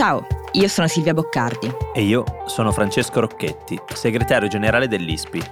Ciao, 0.00 0.26
io 0.52 0.66
sono 0.66 0.86
Silvia 0.86 1.12
Boccardi. 1.12 1.70
E 1.92 2.00
io 2.00 2.24
sono 2.46 2.72
Francesco 2.72 3.20
Rocchetti, 3.20 3.78
segretario 3.92 4.48
generale 4.48 4.88
dell'ISPI. 4.88 5.42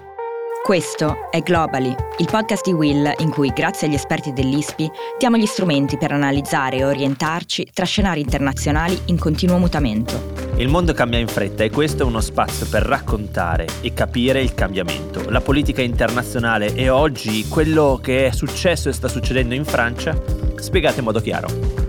Questo 0.63 1.29
è 1.31 1.43
Globally, 1.43 1.95
il 2.17 2.29
podcast 2.31 2.65
di 2.65 2.73
Will 2.73 3.13
in 3.19 3.29
cui, 3.29 3.51
grazie 3.51 3.89
agli 3.89 3.95
esperti 3.95 4.33
dell'ISPI, 4.33 4.91
diamo 5.19 5.37
gli 5.37 5.45
strumenti 5.45 5.99
per 5.99 6.13
analizzare 6.13 6.79
e 6.79 6.87
orientarci 6.87 7.69
tra 7.75 7.85
scenari 7.85 8.23
internazionali 8.23 8.99
in 9.09 9.19
continuo 9.19 9.59
mutamento. 9.59 10.33
Il 10.57 10.69
mondo 10.69 10.95
cambia 10.95 11.19
in 11.19 11.29
fretta 11.29 11.65
e 11.65 11.69
questo 11.69 12.05
è 12.05 12.07
uno 12.07 12.23
spazio 12.23 12.67
per 12.71 12.85
raccontare 12.85 13.67
e 13.83 13.93
capire 13.93 14.41
il 14.41 14.55
cambiamento, 14.55 15.29
la 15.29 15.43
politica 15.43 15.83
internazionale 15.83 16.73
e 16.73 16.89
oggi 16.89 17.47
quello 17.49 18.01
che 18.03 18.29
è 18.29 18.31
successo 18.31 18.89
e 18.89 18.95
sta 18.95 19.09
succedendo 19.09 19.53
in 19.53 19.67
Francia, 19.67 20.19
spiegato 20.57 21.01
in 21.01 21.05
modo 21.05 21.21
chiaro. 21.21 21.88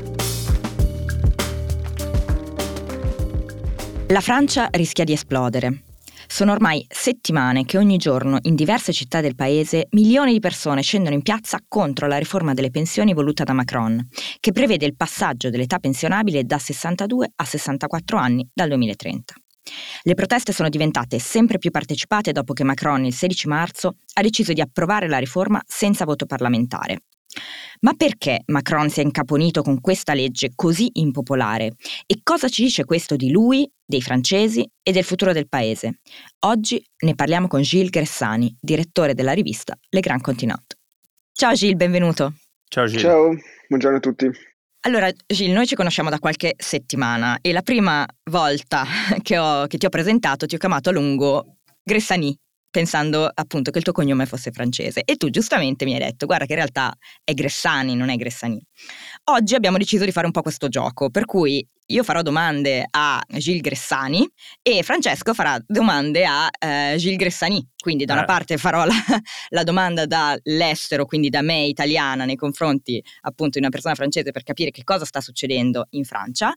La 4.11 4.21
Francia 4.21 4.69
rischia 4.71 5.03
di 5.03 5.13
esplodere. 5.13 5.83
Sono 6.25 6.51
ormai 6.51 6.83
settimane 6.89 7.63
che 7.63 7.77
ogni 7.77 7.97
giorno 7.97 8.39
in 8.41 8.55
diverse 8.55 8.91
città 8.91 9.21
del 9.21 9.35
paese 9.35 9.85
milioni 9.91 10.31
di 10.31 10.39
persone 10.39 10.81
scendono 10.81 11.13
in 11.13 11.21
piazza 11.21 11.59
contro 11.67 12.07
la 12.07 12.17
riforma 12.17 12.55
delle 12.55 12.71
pensioni 12.71 13.13
voluta 13.13 13.43
da 13.43 13.53
Macron, 13.53 14.07
che 14.39 14.51
prevede 14.51 14.87
il 14.87 14.95
passaggio 14.95 15.51
dell'età 15.51 15.77
pensionabile 15.77 16.43
da 16.43 16.57
62 16.57 17.33
a 17.35 17.45
64 17.45 18.17
anni 18.17 18.49
dal 18.51 18.69
2030. 18.69 19.35
Le 20.01 20.13
proteste 20.15 20.53
sono 20.53 20.69
diventate 20.69 21.19
sempre 21.19 21.59
più 21.59 21.69
partecipate 21.69 22.31
dopo 22.31 22.53
che 22.53 22.63
Macron 22.63 23.05
il 23.05 23.13
16 23.13 23.47
marzo 23.47 23.97
ha 24.13 24.21
deciso 24.23 24.53
di 24.53 24.61
approvare 24.61 25.07
la 25.07 25.19
riforma 25.19 25.61
senza 25.67 26.05
voto 26.05 26.25
parlamentare, 26.25 27.03
ma 27.81 27.93
perché 27.93 28.41
Macron 28.47 28.89
si 28.89 28.99
è 28.99 29.03
incaponito 29.03 29.61
con 29.61 29.79
questa 29.81 30.13
legge 30.13 30.51
così 30.55 30.89
impopolare? 30.93 31.73
E 32.05 32.19
cosa 32.23 32.49
ci 32.49 32.63
dice 32.63 32.85
questo 32.85 33.15
di 33.15 33.31
lui, 33.31 33.69
dei 33.85 34.01
francesi 34.01 34.69
e 34.81 34.91
del 34.91 35.03
futuro 35.03 35.31
del 35.31 35.47
paese? 35.47 35.99
Oggi 36.45 36.83
ne 37.03 37.15
parliamo 37.15 37.47
con 37.47 37.61
Gilles 37.61 37.89
Gressani, 37.89 38.55
direttore 38.59 39.13
della 39.13 39.31
rivista 39.31 39.77
Le 39.89 39.99
Grand 39.99 40.21
Continent. 40.21 40.77
Ciao 41.31 41.53
Gilles, 41.53 41.77
benvenuto. 41.77 42.33
Ciao 42.67 42.85
Gilles. 42.85 43.03
Ciao, 43.03 43.35
buongiorno 43.67 43.97
a 43.97 44.01
tutti. 44.01 44.29
Allora, 44.81 45.11
Gilles, 45.25 45.53
noi 45.53 45.67
ci 45.67 45.75
conosciamo 45.75 46.09
da 46.09 46.19
qualche 46.19 46.53
settimana 46.57 47.39
e 47.41 47.51
la 47.51 47.61
prima 47.61 48.05
volta 48.29 48.85
che, 49.21 49.37
ho, 49.37 49.67
che 49.67 49.77
ti 49.77 49.85
ho 49.85 49.89
presentato 49.89 50.45
ti 50.45 50.55
ho 50.55 50.57
chiamato 50.57 50.89
a 50.89 50.93
lungo 50.93 51.57
Gressani, 51.83 52.37
pensando 52.69 53.29
appunto 53.33 53.71
che 53.71 53.79
il 53.79 53.83
tuo 53.83 53.93
cognome 53.93 54.25
fosse 54.25 54.51
francese 54.51 55.01
e 55.03 55.15
tu 55.15 55.29
giustamente 55.29 55.85
mi 55.85 55.93
hai 55.93 55.99
detto 55.99 56.25
guarda 56.25 56.45
che 56.45 56.51
in 56.53 56.59
realtà 56.59 56.93
è 57.23 57.33
Gressani, 57.33 57.95
non 57.95 58.09
è 58.09 58.15
Gressani. 58.15 58.61
Oggi 59.25 59.55
abbiamo 59.55 59.77
deciso 59.77 60.05
di 60.05 60.11
fare 60.11 60.25
un 60.25 60.31
po' 60.31 60.41
questo 60.41 60.67
gioco, 60.67 61.09
per 61.09 61.25
cui 61.25 61.65
io 61.91 62.03
farò 62.03 62.21
domande 62.21 62.85
a 62.89 63.21
Gilles 63.27 63.61
Gressani 63.61 64.27
e 64.61 64.83
Francesco 64.83 65.33
farà 65.33 65.59
domande 65.65 66.25
a 66.25 66.45
uh, 66.45 66.95
Gilles 66.97 67.17
Gressani. 67.17 67.67
Quindi 67.81 68.05
da 68.05 68.13
una 68.13 68.23
eh. 68.23 68.25
parte 68.25 68.57
farò 68.57 68.83
la, 68.83 68.93
la, 69.49 69.63
domanda 69.63 70.05
dall'estero, 70.05 71.05
quindi 71.05 71.29
da 71.29 71.41
me 71.41 71.63
italiana 71.63 72.25
nei 72.25 72.35
confronti 72.35 73.01
appunto 73.21 73.51
di 73.53 73.59
una 73.59 73.69
persona 73.69 73.95
francese 73.95 74.31
per 74.31 74.43
capire 74.43 74.69
che 74.69 74.83
cosa 74.83 75.05
sta 75.05 75.21
succedendo 75.21 75.87
in 75.91 76.03
Francia 76.03 76.53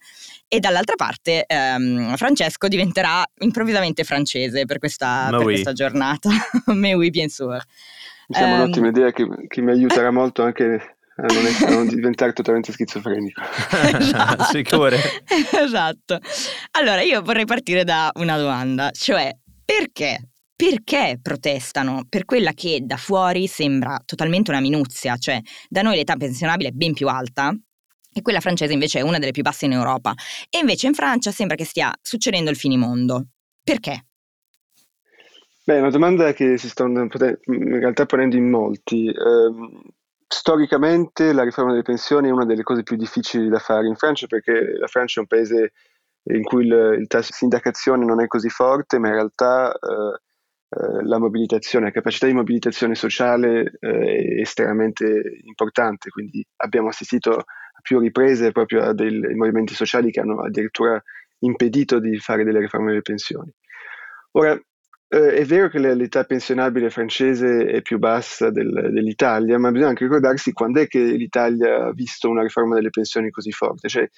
e 0.48 0.58
dall'altra 0.58 0.97
parte 0.97 1.47
um, 1.48 2.16
Francesco 2.16 2.66
diventerà 2.66 3.25
improvvisamente 3.38 4.03
francese 4.03 4.64
per 4.64 4.78
questa, 4.78 5.28
per 5.30 5.38
oui. 5.38 5.44
questa 5.44 5.72
giornata. 5.72 6.28
Mais 6.75 6.94
oui, 6.94 7.10
bien 7.10 7.28
sûr. 7.28 7.62
Mi 8.28 8.36
sembra 8.36 8.56
um, 8.56 8.62
un'ottima 8.62 8.88
idea 8.88 9.12
che, 9.12 9.27
che 9.47 9.60
mi 9.60 9.70
aiuterà 9.70 10.10
molto 10.10 10.42
anche 10.42 10.92
a 11.17 11.27
non, 11.33 11.47
essere, 11.47 11.73
a 11.73 11.75
non 11.75 11.89
diventare 11.89 12.33
totalmente 12.33 12.73
schizofrenico. 12.73 13.41
esatto. 13.99 14.45
Sicuro. 14.45 14.97
esatto. 15.63 16.19
Allora, 16.73 17.03
io 17.03 17.23
vorrei 17.23 17.45
partire 17.45 17.84
da 17.84 18.11
una 18.15 18.37
domanda, 18.39 18.91
cioè 18.93 19.31
perché? 19.65 20.31
Perché 20.55 21.19
protestano 21.21 22.05
per 22.09 22.25
quella 22.25 22.53
che 22.53 22.81
da 22.83 22.97
fuori 22.97 23.47
sembra 23.47 24.01
totalmente 24.05 24.51
una 24.51 24.61
minuzia, 24.61 25.17
cioè 25.17 25.41
da 25.69 25.83
noi 25.83 25.97
l'età 25.97 26.17
pensionabile 26.17 26.69
è 26.69 26.72
ben 26.72 26.93
più 26.93 27.09
alta, 27.09 27.53
e 28.15 28.22
quella 28.22 28.41
francese 28.41 28.72
invece 28.72 28.99
è 28.99 29.03
una 29.03 29.19
delle 29.19 29.33
più 29.33 29.43
basse 29.43 29.65
in 29.65 29.72
Europa. 29.72 30.12
E 30.51 30.59
invece 30.59 30.87
in 30.87 30.95
Francia 30.95 31.31
sembra 31.31 31.56
che 31.56 31.65
stia 31.65 31.93
succedendo 32.01 32.51
il 32.51 32.56
finimondo. 32.56 33.28
Perché? 33.62 34.06
Beh, 35.65 35.77
è 35.77 35.81
una 35.81 35.91
domanda 35.91 36.33
che 36.33 36.59
si 36.59 36.69
sta 36.69 36.84
in 36.84 37.09
realtà 37.09 38.05
ponendo 38.06 38.37
in 38.37 38.51
molti. 38.51 39.06
Eh, 39.06 39.12
storicamente 40.32 41.34
la 41.34 41.43
riforma 41.43 41.72
delle 41.72 41.82
pensioni 41.82 42.28
è 42.28 42.32
una 42.32 42.47
delle 42.47 42.62
cose 42.62 42.82
più 42.82 42.97
difficili 42.97 43.50
da 43.50 43.59
fare 43.59 43.87
in 43.87 43.97
Francia 43.97 44.26
perché 44.26 44.76
la 44.78 44.87
Francia 44.87 45.20
è 45.20 45.22
un 45.22 45.28
paese 45.28 45.72
in 46.25 46.43
cui 46.43 46.65
il, 46.65 46.97
il 47.00 47.06
tasso 47.06 47.28
di 47.31 47.37
sindacazione 47.37 48.06
non 48.06 48.20
è 48.22 48.26
così 48.26 48.48
forte, 48.48 48.98
ma 48.98 49.09
in 49.09 49.15
realtà 49.15 49.72
eh, 49.72 50.21
eh, 50.71 51.04
la 51.04 51.19
mobilitazione, 51.19 51.87
la 51.87 51.91
capacità 51.91 52.26
di 52.26 52.32
mobilitazione 52.32 52.94
sociale 52.94 53.72
eh, 53.78 54.37
è 54.38 54.41
estremamente 54.41 55.41
importante, 55.42 56.09
quindi 56.09 56.44
abbiamo 56.56 56.88
assistito 56.88 57.37
a 57.37 57.81
più 57.82 57.98
riprese 57.98 58.53
proprio 58.53 58.82
a 58.84 58.94
dei 58.94 59.21
movimenti 59.34 59.75
sociali 59.75 60.10
che 60.10 60.21
hanno 60.21 60.41
addirittura 60.41 61.00
impedito 61.41 61.98
di 61.98 62.19
fare 62.19 62.42
delle 62.44 62.60
riforme 62.60 62.88
delle 62.88 63.03
pensioni. 63.03 63.53
Ora, 64.32 64.59
eh, 65.12 65.34
è 65.34 65.45
vero 65.45 65.69
che 65.69 65.78
l'età 65.78 66.25
pensionabile 66.25 66.89
francese 66.89 67.67
è 67.67 67.83
più 67.83 67.99
bassa 67.99 68.50
del, 68.50 68.89
dell'Italia, 68.91 69.59
ma 69.59 69.71
bisogna 69.71 69.91
anche 69.91 70.05
ricordarsi 70.05 70.53
quando 70.53 70.81
è 70.81 70.87
che 70.87 71.00
l'Italia 71.00 71.84
ha 71.84 71.93
visto 71.93 72.31
una 72.31 72.41
riforma 72.41 72.77
delle 72.77 72.89
pensioni 72.89 73.28
così 73.31 73.53
forte. 73.53 73.91
Cioè, 73.91 74.09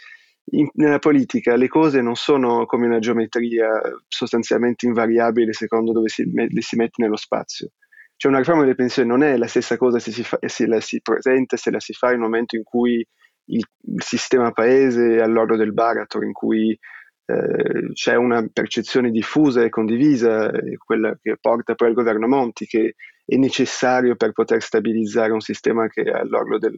in, 0.53 0.69
nella 0.75 1.01
politica 1.01 1.57
le 1.57 1.67
cose 1.67 2.01
non 2.01 2.15
sono 2.15 2.65
come 2.67 2.87
una 2.87 3.01
geometria 3.01 3.81
sostanzialmente 4.07 4.87
invariabile 4.87 5.53
secondo 5.53 5.91
dove 5.91 6.09
si, 6.09 6.31
le 6.33 6.63
si 6.63 6.77
mette 6.77 7.03
nello 7.03 7.17
spazio. 7.17 7.71
Cioè 8.15 8.31
una 8.31 8.41
riforma 8.41 8.63
delle 8.63 8.77
pensioni 8.77 9.09
non 9.09 9.25
è 9.25 9.37
la 9.37 9.49
stessa 9.49 9.77
cosa 9.77 9.99
se, 9.99 10.13
si 10.13 10.23
fa, 10.23 10.39
se 10.47 10.67
la 10.69 10.81
si 10.81 11.01
presenta, 11.01 11.57
se 11.57 11.73
la 11.73 11.81
si 11.81 11.93
fa 11.93 12.11
nel 12.11 12.21
momento 12.21 12.55
in 12.55 12.63
cui 12.63 13.05
il, 13.47 13.67
il 13.87 14.03
sistema 14.03 14.53
paese 14.53 15.17
è 15.17 15.21
all'orlo 15.21 15.57
del 15.57 15.73
baratro, 15.73 16.23
in 16.23 16.33
cui 16.33 16.79
eh, 17.27 17.93
c'è 17.93 18.17
una 18.17 18.47
percezione 18.53 19.11
diffusa 19.11 19.63
e 19.63 19.71
condivisa, 19.71 20.51
eh, 20.51 20.77
quella 20.77 21.17
che 21.21 21.37
porta 21.41 21.75
poi 21.75 21.89
al 21.89 21.95
governo 21.95 22.27
Monti, 22.27 22.67
che 22.67 22.95
è 23.25 23.37
necessario 23.37 24.17
per 24.17 24.33
poter 24.33 24.63
stabilizzare 24.63 25.33
un 25.33 25.41
sistema 25.41 25.89
che 25.89 26.03
è 26.03 26.11
all'orlo 26.11 26.59
del, 26.59 26.77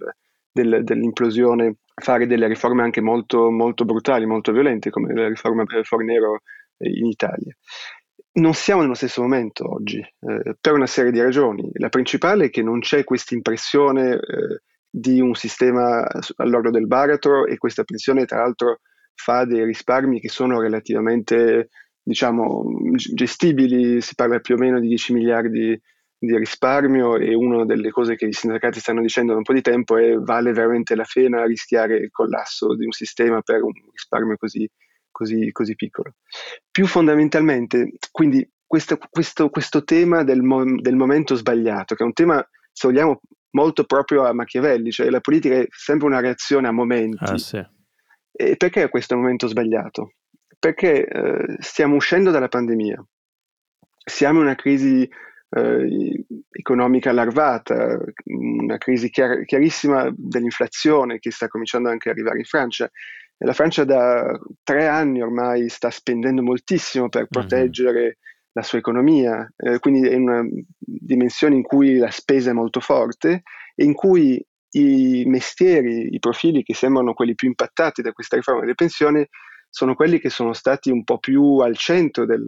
del, 0.52 0.84
dell'implosione, 0.84 1.78
fare 1.94 2.26
delle 2.26 2.46
riforme 2.46 2.82
anche 2.82 3.00
molto, 3.00 3.50
molto 3.50 3.84
brutali, 3.84 4.26
molto 4.26 4.52
violente, 4.52 4.90
come 4.90 5.12
la 5.12 5.28
riforma 5.28 5.64
Fornero 5.82 6.40
in 6.78 7.06
Italia. 7.06 7.54
Non 8.32 8.54
siamo 8.54 8.82
nello 8.82 8.94
stesso 8.94 9.22
momento 9.22 9.68
oggi, 9.72 9.98
eh, 9.98 10.56
per 10.60 10.74
una 10.74 10.86
serie 10.86 11.10
di 11.10 11.20
ragioni. 11.20 11.68
La 11.74 11.88
principale 11.88 12.46
è 12.46 12.50
che 12.50 12.62
non 12.62 12.80
c'è 12.80 13.02
questa 13.02 13.34
impressione 13.34 14.12
eh, 14.14 14.60
di 14.88 15.20
un 15.20 15.34
sistema 15.34 16.06
all'orlo 16.36 16.70
del 16.70 16.86
baratro 16.86 17.46
e 17.46 17.56
questa 17.56 17.82
pensione, 17.84 18.26
tra 18.26 18.40
l'altro, 18.40 18.80
fa 19.16 19.44
dei 19.44 19.65
risparmi 19.65 20.21
che 20.21 20.28
sono 20.28 20.60
relativamente 20.60 21.71
diciamo, 22.06 22.65
gestibili, 22.94 24.00
si 24.00 24.15
parla 24.15 24.38
più 24.38 24.54
o 24.54 24.59
meno 24.59 24.78
di 24.78 24.87
10 24.87 25.12
miliardi 25.12 25.81
di 26.19 26.38
risparmio 26.38 27.16
e 27.16 27.34
una 27.34 27.65
delle 27.65 27.91
cose 27.91 28.16
che 28.16 28.26
i 28.26 28.32
sindacati 28.32 28.81
stanno 28.81 29.03
dicendo 29.03 29.32
da 29.32 29.38
un 29.38 29.44
po' 29.44 29.53
di 29.53 29.60
tempo 29.60 29.97
è 29.97 30.15
vale 30.15 30.53
veramente 30.53 30.94
la 30.94 31.05
pena 31.12 31.44
rischiare 31.44 31.97
il 31.97 32.10
collasso 32.10 32.75
di 32.75 32.84
un 32.84 32.93
sistema 32.93 33.43
per 33.43 33.62
un 33.62 33.72
risparmio 33.91 34.37
così, 34.37 34.69
così, 35.10 35.50
così 35.50 35.75
piccolo. 35.75 36.15
Più 36.71 36.87
fondamentalmente, 36.87 37.93
quindi 38.10 38.49
questo, 38.65 38.99
questo, 39.10 39.50
questo 39.50 39.84
tema 39.84 40.22
del, 40.22 40.43
mo- 40.43 40.81
del 40.81 40.97
momento 40.97 41.34
sbagliato, 41.34 41.94
che 41.94 42.03
è 42.03 42.06
un 42.06 42.12
tema, 42.12 42.47
se 42.72 42.88
vogliamo, 42.88 43.21
molto 43.50 43.85
proprio 43.85 44.25
a 44.25 44.32
Machiavelli, 44.32 44.90
cioè 44.90 45.11
la 45.11 45.20
politica 45.20 45.56
è 45.56 45.67
sempre 45.70 46.06
una 46.06 46.20
reazione 46.20 46.69
a 46.69 46.73
momenti. 46.73 47.25
Ah, 47.25 47.38
sì. 47.38 47.64
E 48.38 48.56
perché 48.56 48.91
questo 48.91 49.15
è 49.15 49.17
il 49.17 49.23
momento 49.23 49.47
sbagliato? 49.47 50.12
Perché 50.59 51.06
eh, 51.06 51.56
stiamo 51.61 51.97
uscendo 51.97 52.31
dalla 52.31 52.49
pandemia, 52.49 53.03
siamo 54.05 54.41
in 54.41 54.44
una 54.44 54.55
crisi 54.55 55.09
eh, 55.49 56.25
economica 56.50 57.11
allarvata, 57.11 57.99
una 58.25 58.77
crisi 58.77 59.09
chiar- 59.09 59.44
chiarissima 59.44 60.12
dell'inflazione 60.15 61.19
che 61.19 61.31
sta 61.31 61.49
cominciando 61.49 61.88
anche 61.88 62.11
ad 62.11 62.17
arrivare 62.17 62.38
in 62.38 62.44
Francia. 62.44 62.91
La 63.38 63.55
Francia 63.55 63.85
da 63.85 64.38
tre 64.62 64.87
anni 64.87 65.23
ormai 65.23 65.69
sta 65.71 65.91
spendendo 65.91 66.43
moltissimo 66.43 67.09
per 67.09 67.23
mhm. 67.23 67.29
proteggere 67.31 68.00
mm-hmm. 68.00 68.11
la 68.53 68.62
sua 68.62 68.79
economia, 68.79 69.50
eh, 69.56 69.79
quindi 69.79 70.06
è 70.06 70.15
una 70.15 70.43
dimensione 70.79 71.55
in 71.55 71.62
cui 71.62 71.97
la 71.97 72.11
spesa 72.11 72.50
è 72.50 72.55
molto 72.55 72.81
forte 72.81 73.43
e 73.75 73.85
in 73.85 73.94
cui 73.94 74.44
i 74.70 75.24
mestieri, 75.26 76.14
i 76.14 76.18
profili 76.18 76.62
che 76.62 76.74
sembrano 76.74 77.14
quelli 77.14 77.34
più 77.34 77.48
impattati 77.48 78.02
da 78.02 78.12
questa 78.12 78.36
riforma 78.36 78.60
delle 78.60 78.74
pensioni 78.74 79.26
sono 79.68 79.94
quelli 79.94 80.18
che 80.18 80.30
sono 80.30 80.52
stati 80.52 80.90
un 80.90 81.04
po' 81.04 81.18
più 81.18 81.58
al 81.58 81.76
centro 81.76 82.24
del, 82.24 82.44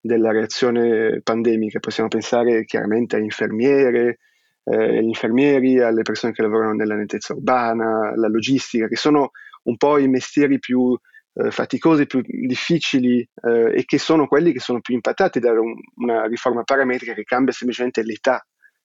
della 0.00 0.32
reazione 0.32 1.20
pandemica. 1.22 1.80
Possiamo 1.80 2.08
pensare 2.08 2.64
chiaramente 2.64 3.16
a 3.16 3.18
infermiere, 3.18 4.18
eh, 4.64 4.98
agli 4.98 5.06
infermieri, 5.06 5.80
alle 5.80 6.02
persone 6.02 6.32
che 6.32 6.42
lavorano 6.42 6.72
nella 6.72 6.94
nettezza 6.94 7.34
urbana, 7.34 8.12
alla 8.12 8.28
logistica, 8.28 8.88
che 8.88 8.96
sono 8.96 9.30
un 9.64 9.76
po' 9.76 9.98
i 9.98 10.08
mestieri 10.08 10.58
più 10.58 10.96
eh, 11.34 11.50
faticosi, 11.50 12.06
più 12.06 12.22
difficili 12.22 13.18
eh, 13.18 13.72
e 13.74 13.84
che 13.84 13.98
sono 13.98 14.26
quelli 14.26 14.52
che 14.52 14.60
sono 14.60 14.80
più 14.80 14.94
impattati 14.94 15.38
da 15.38 15.52
un, 15.52 15.74
una 15.96 16.26
riforma 16.26 16.62
parametrica 16.62 17.12
che 17.12 17.24
cambia 17.24 17.52
semplicemente 17.52 18.02
l'età, 18.02 18.44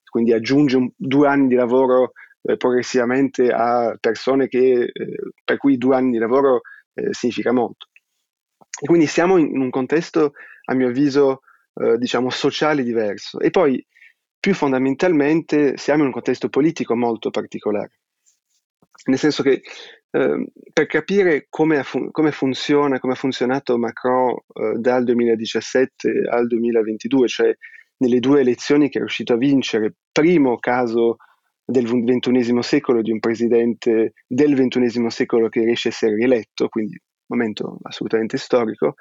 quindi 0.10 0.34
aggiunge 0.34 0.76
un, 0.76 0.90
due 0.96 1.28
anni 1.28 1.48
di 1.48 1.56
lavoro 1.56 2.12
eh, 2.42 2.58
progressivamente 2.58 3.52
a 3.52 3.96
persone 4.00 4.48
che, 4.48 4.90
eh, 4.92 5.16
per 5.44 5.58
cui 5.58 5.78
due 5.78 5.96
anni 5.96 6.12
di 6.12 6.18
lavoro 6.18 6.62
eh, 6.94 7.10
significa 7.12 7.52
molto. 7.52 7.88
E 8.80 8.86
quindi 8.88 9.08
siamo 9.08 9.38
in, 9.38 9.60
un 9.60 9.70
contesto, 9.70 10.34
a 10.66 10.74
mio 10.74 10.88
avviso, 10.88 11.42
eh, 11.76 11.98
diciamo 11.98 12.30
sociale 12.30 12.84
diverso. 12.84 13.40
E 13.40 13.50
poi, 13.50 13.86
più 14.40 14.54
fondamentalmente, 14.54 15.78
siamo 15.78 16.02
in 16.02 16.08
un 16.08 16.14
contesto 16.14 16.50
politico 16.50 16.96
molto 16.96 17.30
particolare. 17.30 18.00
Nel 19.06 19.18
senso 19.18 19.44
che 19.44 19.62
eh, 20.12 20.48
per 20.74 20.86
capire 20.88 21.48
come, 21.50 21.84
fun- 21.84 22.12
come, 22.12 22.32
funziona, 22.32 23.00
come 23.00 23.14
ha 23.14 23.16
funzionato 23.16 23.78
Macron 23.78 24.32
eh, 24.32 24.78
dal 24.78 25.04
2017 25.04 26.28
al 26.30 26.48
2022, 26.48 27.28
cioè 27.28 27.56
nelle 27.98 28.20
due 28.20 28.42
elezioni 28.42 28.90
che 28.90 28.98
è 28.98 29.02
riuscito 29.02 29.34
a 29.34 29.38
vincere, 29.38 29.94
primo 30.12 30.58
caso 30.58 31.18
del 31.72 31.88
XXI 31.88 32.62
secolo 32.62 33.02
di 33.02 33.12
un 33.12 33.20
presidente 33.20 34.14
del 34.28 34.54
XXI 34.54 35.10
secolo 35.10 35.50
che 35.50 35.64
riesce 35.64 35.88
a 35.88 35.92
essere 35.92 36.16
rieletto, 36.16 36.68
quindi 36.68 36.94
un 36.94 37.38
momento 37.38 37.78
assolutamente 37.84 38.38
storico, 38.38 38.96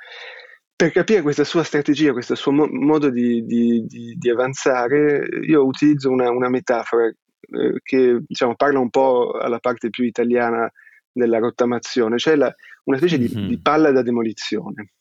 per 0.80 0.92
capire 0.92 1.20
questa 1.20 1.44
sua 1.44 1.62
strategia, 1.62 2.12
questo 2.12 2.34
suo 2.34 2.52
mo- 2.52 2.68
modo 2.70 3.10
di, 3.10 3.44
di, 3.44 3.84
di, 3.86 4.14
di, 4.16 4.30
avanzare, 4.30 5.28
io 5.46 5.66
utilizzo 5.66 6.08
una, 6.08 6.30
una 6.30 6.48
metafora 6.48 7.06
eh, 7.06 7.80
che 7.82 8.18
diciamo, 8.26 8.54
parla 8.54 8.78
un 8.78 8.88
po' 8.88 9.32
alla 9.32 9.58
parte 9.58 9.90
più 9.90 10.04
italiana 10.04 10.70
della 11.12 11.38
rottamazione, 11.38 12.16
cioè 12.16 12.34
la, 12.34 12.50
una 12.84 12.96
specie 12.96 13.18
mm-hmm. 13.18 13.48
di, 13.48 13.60
palla 13.60 13.90
da 13.90 14.00
demolizione. 14.00 14.92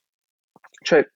Cioè 0.81 1.07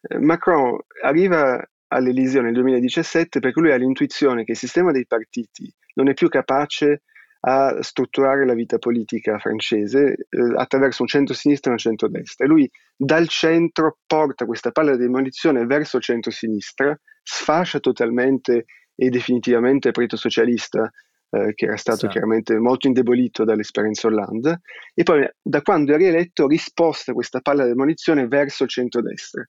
eh, 0.00 0.18
Macron 0.18 0.76
arriva 1.02 1.64
all'Eliseo 1.88 2.42
nel 2.42 2.52
2017 2.52 3.40
perché 3.40 3.60
lui 3.60 3.72
ha 3.72 3.76
l'intuizione 3.76 4.44
che 4.44 4.52
il 4.52 4.58
sistema 4.58 4.92
dei 4.92 5.06
partiti 5.06 5.72
non 5.94 6.08
è 6.08 6.14
più 6.14 6.28
capace 6.28 7.02
a 7.40 7.82
strutturare 7.82 8.44
la 8.44 8.54
vita 8.54 8.78
politica 8.78 9.38
francese 9.38 10.26
eh, 10.28 10.54
attraverso 10.56 11.02
un 11.02 11.08
centro-sinistra 11.08 11.70
e 11.70 11.74
un 11.74 11.78
centro-destra. 11.78 12.44
E 12.44 12.48
lui 12.48 12.68
dal 12.96 13.28
centro 13.28 13.98
porta 14.06 14.44
questa 14.44 14.70
palla 14.70 14.92
di 14.92 15.02
demolizione 15.02 15.64
verso 15.64 15.98
il 15.98 16.02
centro-sinistra, 16.02 16.98
sfascia 17.22 17.78
totalmente 17.78 18.64
e 18.94 19.08
definitivamente 19.10 19.88
il 19.88 19.94
partito 19.94 20.16
socialista, 20.16 20.90
eh, 21.30 21.52
che 21.54 21.66
era 21.66 21.76
stato 21.76 22.00
sì. 22.00 22.08
chiaramente 22.08 22.58
molto 22.58 22.88
indebolito 22.88 23.44
dall'esperienza 23.44 24.08
Hollande, 24.08 24.60
e 24.92 25.02
poi 25.04 25.28
da 25.40 25.62
quando 25.62 25.94
è 25.94 25.96
rieletto 25.96 26.48
risposta 26.48 27.12
questa 27.12 27.40
palla 27.40 27.62
di 27.62 27.68
demolizione 27.68 28.26
verso 28.26 28.64
il 28.64 28.70
centro-destra. 28.70 29.46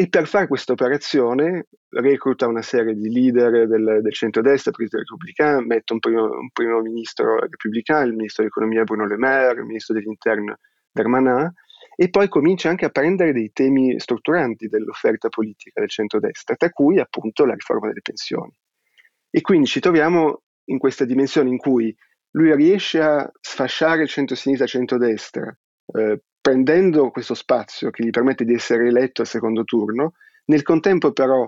E 0.00 0.08
per 0.08 0.28
fare 0.28 0.46
questa 0.46 0.74
operazione 0.74 1.66
recluta 1.88 2.46
una 2.46 2.62
serie 2.62 2.94
di 2.94 3.10
leader 3.10 3.66
del, 3.66 3.98
del 4.00 4.12
centro-destra, 4.12 4.70
partito 4.70 4.98
repubblicano, 4.98 5.60
mette 5.62 5.92
un 5.92 5.98
primo, 5.98 6.22
un 6.22 6.50
primo, 6.52 6.80
ministro 6.82 7.40
repubblicano, 7.40 8.06
il 8.06 8.14
ministro 8.14 8.44
dell'economia 8.44 8.84
Bruno 8.84 9.08
Le 9.08 9.16
Maire, 9.16 9.58
il 9.58 9.66
ministro 9.66 9.94
dell'interno 9.94 10.58
Darmanin, 10.92 11.52
e 11.96 12.10
poi 12.10 12.28
comincia 12.28 12.68
anche 12.68 12.84
a 12.84 12.90
prendere 12.90 13.32
dei 13.32 13.50
temi 13.52 13.98
strutturanti 13.98 14.68
dell'offerta 14.68 15.30
politica 15.30 15.80
del 15.80 15.90
centro-destra, 15.90 16.54
tra 16.54 16.70
cui 16.70 17.00
appunto 17.00 17.44
la 17.44 17.54
riforma 17.54 17.88
delle 17.88 18.00
pensioni. 18.00 18.56
E 19.28 19.40
quindi 19.40 19.66
ci 19.66 19.80
troviamo 19.80 20.42
in 20.66 20.78
questa 20.78 21.06
dimensione 21.06 21.48
in 21.48 21.58
cui 21.58 21.92
lui 22.36 22.54
riesce 22.54 23.00
a 23.00 23.28
sfasciare 23.40 24.02
il 24.02 24.08
centro-sinistra 24.08 24.64
e 24.64 24.68
il 24.68 24.74
centro-destra, 24.74 25.58
eh, 25.94 26.22
prendendo 26.48 27.10
questo 27.10 27.34
spazio 27.34 27.90
che 27.90 28.02
gli 28.02 28.08
permette 28.08 28.46
di 28.46 28.54
essere 28.54 28.88
eletto 28.88 29.20
al 29.20 29.26
secondo 29.26 29.64
turno, 29.64 30.14
nel 30.46 30.62
contempo 30.62 31.12
però 31.12 31.46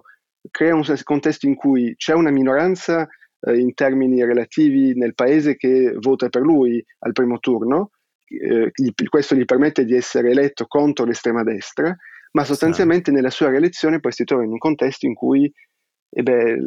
crea 0.51 0.75
un 0.75 0.85
contesto 1.05 1.47
in 1.47 1.55
cui 1.55 1.95
c'è 1.97 2.13
una 2.13 2.31
minoranza 2.31 3.09
eh, 3.41 3.59
in 3.59 3.73
termini 3.73 4.23
relativi 4.23 4.95
nel 4.95 5.15
paese 5.15 5.57
che 5.57 5.95
vota 5.99 6.29
per 6.29 6.43
lui 6.43 6.85
al 6.99 7.13
primo 7.13 7.39
turno, 7.39 7.93
eh, 8.27 8.71
questo 9.09 9.35
gli 9.35 9.47
permette 9.47 9.87
di 9.87 9.95
essere 9.95 10.33
eletto 10.33 10.67
contro 10.67 11.07
l'estrema 11.07 11.43
destra, 11.45 11.97
ma 12.33 12.45
sostanzialmente 12.45 13.11
nella 13.11 13.31
sua 13.31 13.49
rielezione 13.49 14.01
poi 14.01 14.13
si 14.13 14.25
trova 14.25 14.45
in 14.45 14.53
un 14.53 14.59
contesto 14.59 15.07
in 15.07 15.15
cui 15.15 15.51
eh 16.11 16.23
beh, 16.23 16.59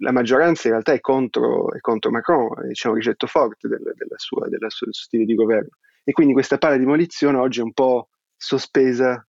la 0.00 0.12
maggioranza 0.12 0.66
in 0.66 0.74
realtà 0.74 0.92
è 0.92 1.00
contro, 1.00 1.72
è 1.72 1.80
contro 1.80 2.10
Macron 2.10 2.68
e 2.68 2.72
c'è 2.72 2.88
un 2.88 2.94
rigetto 2.94 3.26
forte 3.26 3.68
del, 3.68 3.80
della 3.80 4.18
sua, 4.18 4.46
del 4.50 4.60
suo 4.68 4.92
stile 4.92 5.24
di 5.24 5.34
governo. 5.34 5.70
E 6.04 6.12
quindi 6.12 6.34
questa 6.34 6.58
palla 6.58 6.74
di 6.74 6.84
demolizione 6.84 7.38
oggi 7.38 7.60
è 7.60 7.62
un 7.62 7.72
po' 7.72 8.10
sospesa 8.36 9.26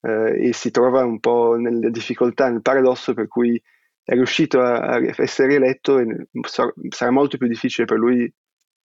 eh, 0.00 0.48
e 0.48 0.52
si 0.52 0.70
trova 0.70 1.04
un 1.04 1.18
po' 1.18 1.56
nelle 1.56 1.90
difficoltà, 1.90 2.48
nel 2.48 2.62
paradosso 2.62 3.12
per 3.12 3.28
cui 3.28 3.60
è 4.04 4.14
riuscito 4.14 4.60
a, 4.60 4.78
a 4.78 5.00
essere 5.18 5.48
rieletto 5.48 5.98
e 5.98 6.28
sarà 6.88 7.10
molto 7.10 7.36
più 7.36 7.46
difficile 7.46 7.86
per 7.86 7.98
lui 7.98 8.32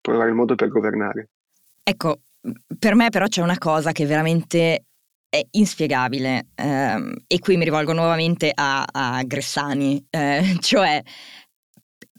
trovare 0.00 0.30
il 0.30 0.34
modo 0.34 0.54
per 0.54 0.68
governare. 0.68 1.30
Ecco, 1.82 2.20
per 2.78 2.94
me 2.94 3.10
però 3.10 3.26
c'è 3.26 3.42
una 3.42 3.58
cosa 3.58 3.92
che 3.92 4.06
veramente 4.06 4.84
è 5.28 5.40
inspiegabile 5.52 6.48
ehm, 6.54 7.24
e 7.26 7.38
qui 7.38 7.56
mi 7.56 7.64
rivolgo 7.64 7.92
nuovamente 7.92 8.50
a, 8.54 8.84
a 8.90 9.22
Gressani, 9.24 10.04
eh, 10.10 10.56
cioè 10.60 11.02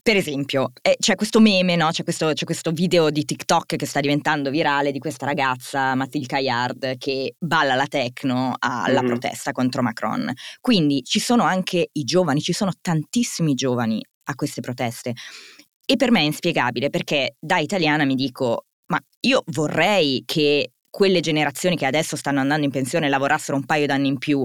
per 0.08 0.16
esempio, 0.16 0.72
eh, 0.82 0.96
c'è 0.98 1.16
questo 1.16 1.42
meme, 1.42 1.76
no? 1.76 1.90
c'è, 1.90 2.04
questo, 2.04 2.32
c'è, 2.32 2.46
questo, 2.46 2.72
video 2.72 3.10
di 3.10 3.26
TikTok 3.26 3.76
che 3.76 3.86
sta 3.86 4.00
diventando 4.00 4.50
virale 4.50 4.94
di 4.94 5.00
questa 5.00 5.26
ragazza, 5.26 5.96
Mathilde 5.96 6.28
Caillard, 6.28 6.98
che 6.98 7.36
balla 7.38 7.76
la 7.76 7.88
techno 7.88 8.56
alla 8.58 9.02
mm-hmm. 9.02 9.06
protesta 9.06 9.52
contro 9.52 9.82
Macron. 9.82 10.32
Quindi 10.62 11.04
ci 11.04 11.20
sono 11.20 11.44
anche 11.44 11.90
i 11.92 12.04
giovani, 12.06 12.40
ci 12.40 12.54
sono 12.54 12.72
tantissimi 12.80 13.54
giovani 13.54 14.02
a 14.30 14.36
queste 14.36 14.62
proteste. 14.62 15.12
E 15.86 15.98
per 15.98 16.12
me 16.12 16.22
è 16.22 16.24
inspiegabile 16.24 16.90
perché 16.90 17.36
da 17.38 17.58
italiana 17.58 18.06
mi 18.06 18.16
dico, 18.16 18.68
ma 18.86 19.02
io 19.26 19.44
vorrei 19.48 20.24
che 20.26 20.72
quelle 20.98 21.20
generazioni 21.20 21.78
che 21.78 21.86
adesso 21.86 22.16
stanno 22.16 22.40
andando 22.40 22.66
in 22.66 22.72
pensione 22.72 23.08
lavorassero 23.08 23.56
un 23.56 23.66
paio 23.66 23.86
d'anni 23.86 24.08
in 24.08 24.18
più, 24.18 24.44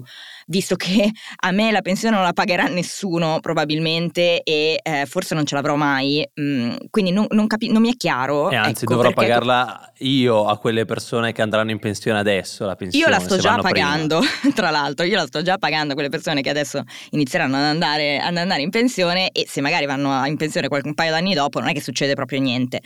visto 0.49 0.77
che 0.77 1.11
a 1.45 1.51
me 1.51 1.71
la 1.71 1.81
pensione 1.81 2.15
non 2.15 2.27
la 2.27 2.35
pagherà 2.35 2.67
nessuno 2.67 3.39
probabilmente 3.41 4.43
e 4.43 4.79
eh, 4.83 5.07
forse 5.07 5.35
non 5.35 5.47
ce 5.47 5.55
l'avrò 5.55 5.77
mai, 5.77 6.23
mm, 6.39 6.75
quindi 6.91 7.11
non, 7.11 7.25
non, 7.31 7.47
capi- 7.47 7.73
non, 7.73 7.81
mi 7.81 7.91
è 7.91 7.97
chiaro. 7.97 8.51
E 8.51 8.57
anzi 8.57 8.85
ecco, 8.85 8.93
dovrò 8.93 9.13
pagarla 9.13 9.95
io 10.01 10.45
a 10.45 10.59
quelle 10.59 10.85
persone 10.85 11.33
che 11.33 11.41
andranno 11.41 11.71
in 11.71 11.79
pensione 11.79 12.19
adesso, 12.19 12.67
la 12.67 12.77
pensione. 12.77 13.03
Io 13.03 13.11
la 13.11 13.19
sto 13.19 13.39
già 13.39 13.57
pagando, 13.57 14.21
tra 14.55 14.69
l'altro, 14.69 15.07
io 15.07 15.17
la 15.17 15.25
sto 15.25 15.41
già 15.41 15.57
pagando 15.57 15.93
a 15.93 15.95
quelle 15.95 16.11
persone 16.11 16.43
che 16.43 16.51
adesso 16.51 16.83
inizieranno 17.13 17.57
ad 17.57 17.63
andare, 17.63 18.19
ad 18.19 18.37
andare 18.37 18.61
in 18.61 18.69
pensione 18.69 19.31
e 19.31 19.47
se 19.49 19.63
magari 19.63 19.87
vanno 19.87 20.23
in 20.27 20.37
pensione 20.37 20.69
qualche 20.69 20.89
un 20.89 20.93
paio 20.93 21.13
d'anni 21.13 21.33
dopo 21.33 21.61
non 21.61 21.71
è 21.71 21.73
che 21.73 21.81
succede 21.81 22.13
proprio 22.13 22.41
niente. 22.41 22.83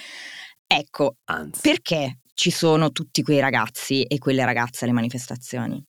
Ecco, 0.69 1.17
Anzi. 1.25 1.63
perché 1.63 2.19
ci 2.37 2.51
sono 2.51 2.93
tutti 2.93 3.23
quei 3.23 3.41
ragazzi 3.41 4.03
e 4.03 4.19
quelle 4.19 4.45
ragazze 4.45 4.85
alle 4.85 4.93
manifestazioni? 4.93 5.83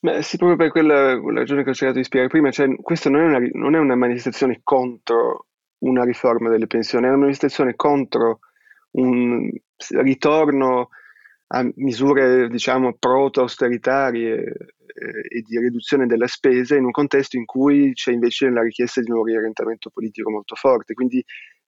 Beh, 0.00 0.20
sì, 0.22 0.36
proprio 0.36 0.58
per 0.58 0.70
quella, 0.70 1.14
ragione 1.32 1.62
che 1.62 1.70
ho 1.70 1.74
cercato 1.74 1.98
di 1.98 2.04
spiegare 2.04 2.30
prima, 2.30 2.50
cioè, 2.50 2.74
questa 2.82 3.08
non 3.08 3.20
è, 3.20 3.24
una, 3.26 3.48
non 3.52 3.74
è 3.76 3.78
una 3.78 3.94
manifestazione 3.94 4.60
contro 4.64 5.46
una 5.78 6.02
riforma 6.04 6.50
delle 6.50 6.66
pensioni, 6.66 7.04
è 7.04 7.08
una 7.08 7.18
manifestazione 7.18 7.76
contro 7.76 8.40
un 8.92 9.48
ritorno 10.02 10.88
a 11.52 11.70
misure, 11.76 12.48
diciamo, 12.48 12.96
proto-austeritarie 12.98 14.34
eh, 14.42 15.36
e 15.36 15.42
di 15.42 15.58
riduzione 15.58 16.06
della 16.06 16.26
spesa 16.26 16.74
in 16.74 16.84
un 16.84 16.90
contesto 16.90 17.36
in 17.36 17.44
cui 17.44 17.92
c'è 17.92 18.10
invece 18.10 18.50
la 18.50 18.62
richiesta 18.62 19.00
di 19.00 19.10
un 19.10 19.22
riorientamento 19.22 19.90
politico 19.90 20.30
molto 20.30 20.56
forte. 20.56 20.94
Quindi 20.94 21.24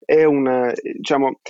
una, 0.06 0.73
diciamo, 0.82 1.40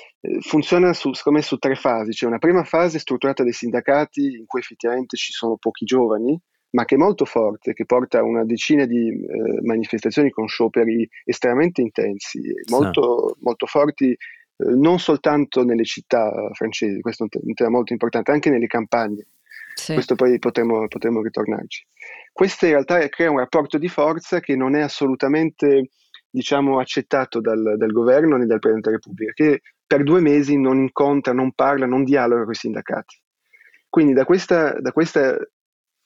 funziona 0.41 0.93
su, 0.93 1.13
secondo 1.13 1.39
me 1.39 1.45
su 1.45 1.57
tre 1.59 1.75
fasi. 1.75 2.11
C'è 2.11 2.27
una 2.27 2.39
prima 2.39 2.65
fase 2.65 2.99
strutturata 2.99 3.43
dai 3.43 3.53
sindacati 3.53 4.37
in 4.39 4.47
cui 4.47 4.61
effettivamente 4.61 5.17
ci 5.17 5.33
sono 5.33 5.57
pochi 5.57 5.85
giovani, 5.85 6.39
ma 6.71 6.85
che 6.85 6.95
è 6.95 6.99
molto 6.99 7.25
forte, 7.25 7.73
che 7.73 7.85
porta 7.85 8.19
a 8.19 8.23
una 8.23 8.45
decina 8.45 8.87
di 8.87 9.09
eh, 9.09 9.61
manifestazioni 9.63 10.31
con 10.31 10.47
scioperi 10.47 11.09
estremamente 11.25 11.81
intensi, 11.81 12.41
molto, 12.71 13.35
sì. 13.35 13.43
molto 13.45 13.67
forti, 13.67 14.11
eh, 14.11 14.17
non 14.57 14.99
soltanto 14.99 15.65
nelle 15.65 15.85
città 15.85 16.33
francesi, 16.53 17.01
questo 17.01 17.25
è 17.25 17.29
un 17.43 17.55
tema 17.55 17.71
molto 17.71 17.93
importante, 17.93 18.31
anche 18.31 18.51
nelle 18.51 18.67
campagne. 18.67 19.27
Sì. 19.75 19.95
Questo 19.95 20.15
poi 20.15 20.39
potremo, 20.39 20.87
potremo 20.87 21.23
ritornarci. 21.23 21.85
Questo 22.33 22.67
in 22.67 22.73
realtà 22.73 23.09
crea 23.09 23.31
un 23.31 23.39
rapporto 23.39 23.79
di 23.79 23.89
forza 23.89 24.41
che 24.41 24.55
non 24.55 24.75
è 24.75 24.81
assolutamente 24.81 25.89
diciamo, 26.33 26.81
accettato 26.81 27.41
dal, 27.41 27.75
dal 27.77 27.93
governo 27.93 28.37
né 28.37 28.47
dal 28.47 28.59
Presidente 28.59 28.89
della 28.89 29.01
Repubblica, 29.03 29.33
che 29.33 29.61
per 29.87 30.03
due 30.03 30.21
mesi 30.21 30.59
non 30.59 30.79
incontra, 30.79 31.35
non 31.35 31.53
parla, 31.53 31.85
non 31.85 32.03
dialoga 32.03 32.45
con 32.45 32.53
i 32.53 32.57
sindacati. 32.57 33.21
Quindi 33.89 34.15
da, 34.15 34.25
questa, 34.25 34.81
da 34.81 34.91
questa, 34.93 35.37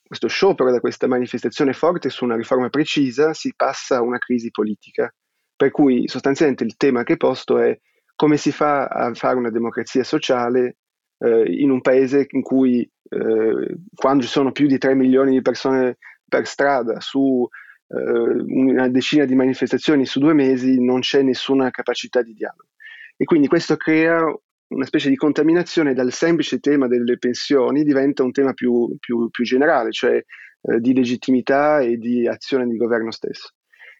questo 0.04 0.26
sciopero, 0.26 0.72
da 0.72 0.80
questa 0.80 1.06
manifestazione 1.06 1.72
forte 1.72 2.10
su 2.10 2.24
una 2.24 2.34
riforma 2.34 2.68
precisa, 2.68 3.32
si 3.32 3.54
passa 3.54 3.98
a 3.98 4.02
una 4.02 4.18
crisi 4.18 4.50
politica. 4.50 5.08
Per 5.54 5.70
cui 5.70 6.08
sostanzialmente 6.08 6.64
il 6.64 6.76
tema 6.76 7.04
che 7.04 7.12
è 7.12 7.16
posto 7.16 7.58
è 7.58 7.78
come 8.16 8.36
si 8.36 8.50
fa 8.50 8.86
a 8.86 9.14
fare 9.14 9.36
una 9.36 9.50
democrazia 9.50 10.02
sociale 10.02 10.78
eh, 11.18 11.44
in 11.60 11.70
un 11.70 11.80
paese 11.80 12.26
in 12.30 12.42
cui 12.42 12.80
eh, 12.80 13.76
quando 13.94 14.22
ci 14.24 14.28
sono 14.28 14.50
più 14.50 14.66
di 14.66 14.78
3 14.78 14.94
milioni 14.94 15.32
di 15.32 15.42
persone 15.42 15.98
per 16.28 16.46
strada 16.46 17.00
su 17.00 17.48
una 17.88 18.88
decina 18.88 19.24
di 19.24 19.34
manifestazioni 19.34 20.06
su 20.06 20.18
due 20.18 20.34
mesi 20.34 20.82
non 20.82 21.00
c'è 21.00 21.22
nessuna 21.22 21.70
capacità 21.70 22.22
di 22.22 22.34
dialogo. 22.34 22.68
E 23.16 23.24
quindi 23.24 23.46
questo 23.46 23.76
crea 23.76 24.22
una 24.68 24.84
specie 24.84 25.08
di 25.08 25.16
contaminazione 25.16 25.94
dal 25.94 26.12
semplice 26.12 26.58
tema 26.58 26.88
delle 26.88 27.18
pensioni 27.18 27.84
diventa 27.84 28.24
un 28.24 28.32
tema 28.32 28.52
più, 28.52 28.96
più, 28.98 29.30
più 29.30 29.44
generale, 29.44 29.92
cioè 29.92 30.16
eh, 30.16 30.80
di 30.80 30.92
legittimità 30.92 31.80
e 31.80 31.96
di 31.96 32.26
azione 32.26 32.66
di 32.66 32.76
governo 32.76 33.12
stesso. 33.12 33.50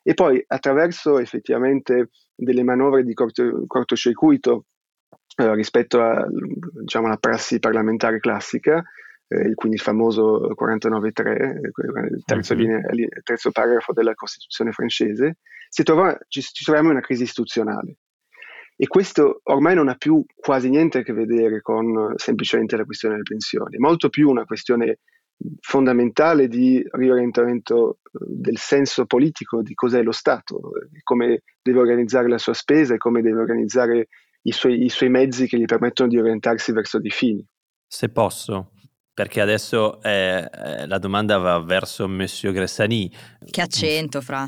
E 0.03 0.15
poi 0.15 0.43
attraverso 0.47 1.19
effettivamente 1.19 2.11
delle 2.35 2.63
manovre 2.63 3.05
di 3.05 3.15
corto, 3.15 3.65
cortocircuito 3.67 4.67
eh, 5.37 5.55
rispetto 5.55 6.01
a, 6.01 6.27
diciamo, 6.29 7.07
alla 7.07 7.17
prassi 7.17 7.59
parlamentare 7.59 8.19
classica, 8.19 8.83
eh, 9.29 9.55
quindi 9.55 9.77
il 9.77 9.83
famoso 9.83 10.55
49.3, 10.59 11.41
eh, 11.41 11.61
il 12.15 12.23
terzo, 12.25 12.55
mm-hmm. 12.55 12.63
linea, 12.63 12.91
il 12.93 13.23
terzo 13.23 13.51
paragrafo 13.51 13.93
della 13.93 14.15
Costituzione 14.15 14.73
francese, 14.73 15.39
trova, 15.83 16.17
ci, 16.29 16.43
ci 16.43 16.65
troviamo 16.65 16.91
in 16.91 16.97
una 16.97 17.05
crisi 17.05 17.25
istituzionale. 17.25 17.97
E 18.79 18.87
questo 18.89 19.41
ormai 19.45 19.75
non 19.75 19.89
ha 19.89 19.95
più 19.95 20.23
quasi 20.35 20.69
niente 20.69 20.99
a 20.99 21.03
che 21.03 21.15
vedere 21.15 21.63
con 21.63 22.13
semplicemente 22.17 22.77
la 22.77 22.85
questione 22.85 23.15
delle 23.15 23.27
pensioni, 23.29 23.79
molto 23.79 24.11
più 24.11 24.29
una 24.29 24.45
questione 24.45 24.99
fondamentale 25.61 26.49
di 26.49 26.83
riorientamento 26.93 27.99
eh, 28.05 28.25
del 28.29 28.59
senso 28.59 29.07
politico 29.07 29.63
di 29.63 29.75
cos'è 29.75 30.03
lo 30.03 30.13
Stato, 30.13 30.61
come 31.03 31.43
deve 31.63 31.79
organizzare 31.79 32.29
la 32.29 32.39
sua 32.39 32.55
spesa 32.55 32.95
e 32.95 32.99
come 32.99 33.23
deve 33.23 33.41
organizzare 33.41 34.09
i 34.43 34.53
suoi, 34.53 34.85
i 34.85 34.89
suoi 34.89 35.09
mezzi 35.09 35.47
che 35.47 35.59
gli 35.59 35.65
permettono 35.65 36.09
di 36.09 36.19
orientarsi 36.19 36.73
verso 36.73 36.99
dei 36.99 37.11
fini. 37.11 37.45
Se 37.89 38.09
posso, 38.09 38.73
perché 39.17 39.41
adesso 39.41 40.03
eh, 40.03 40.47
eh 40.53 40.87
la 40.87 40.99
domanda 40.99 41.39
va 41.39 41.59
verso 41.61 42.07
Monsieur 42.07 42.53
Gressani. 42.53 43.11
Che 43.51 43.63
accento, 43.63 44.21
Fra. 44.21 44.47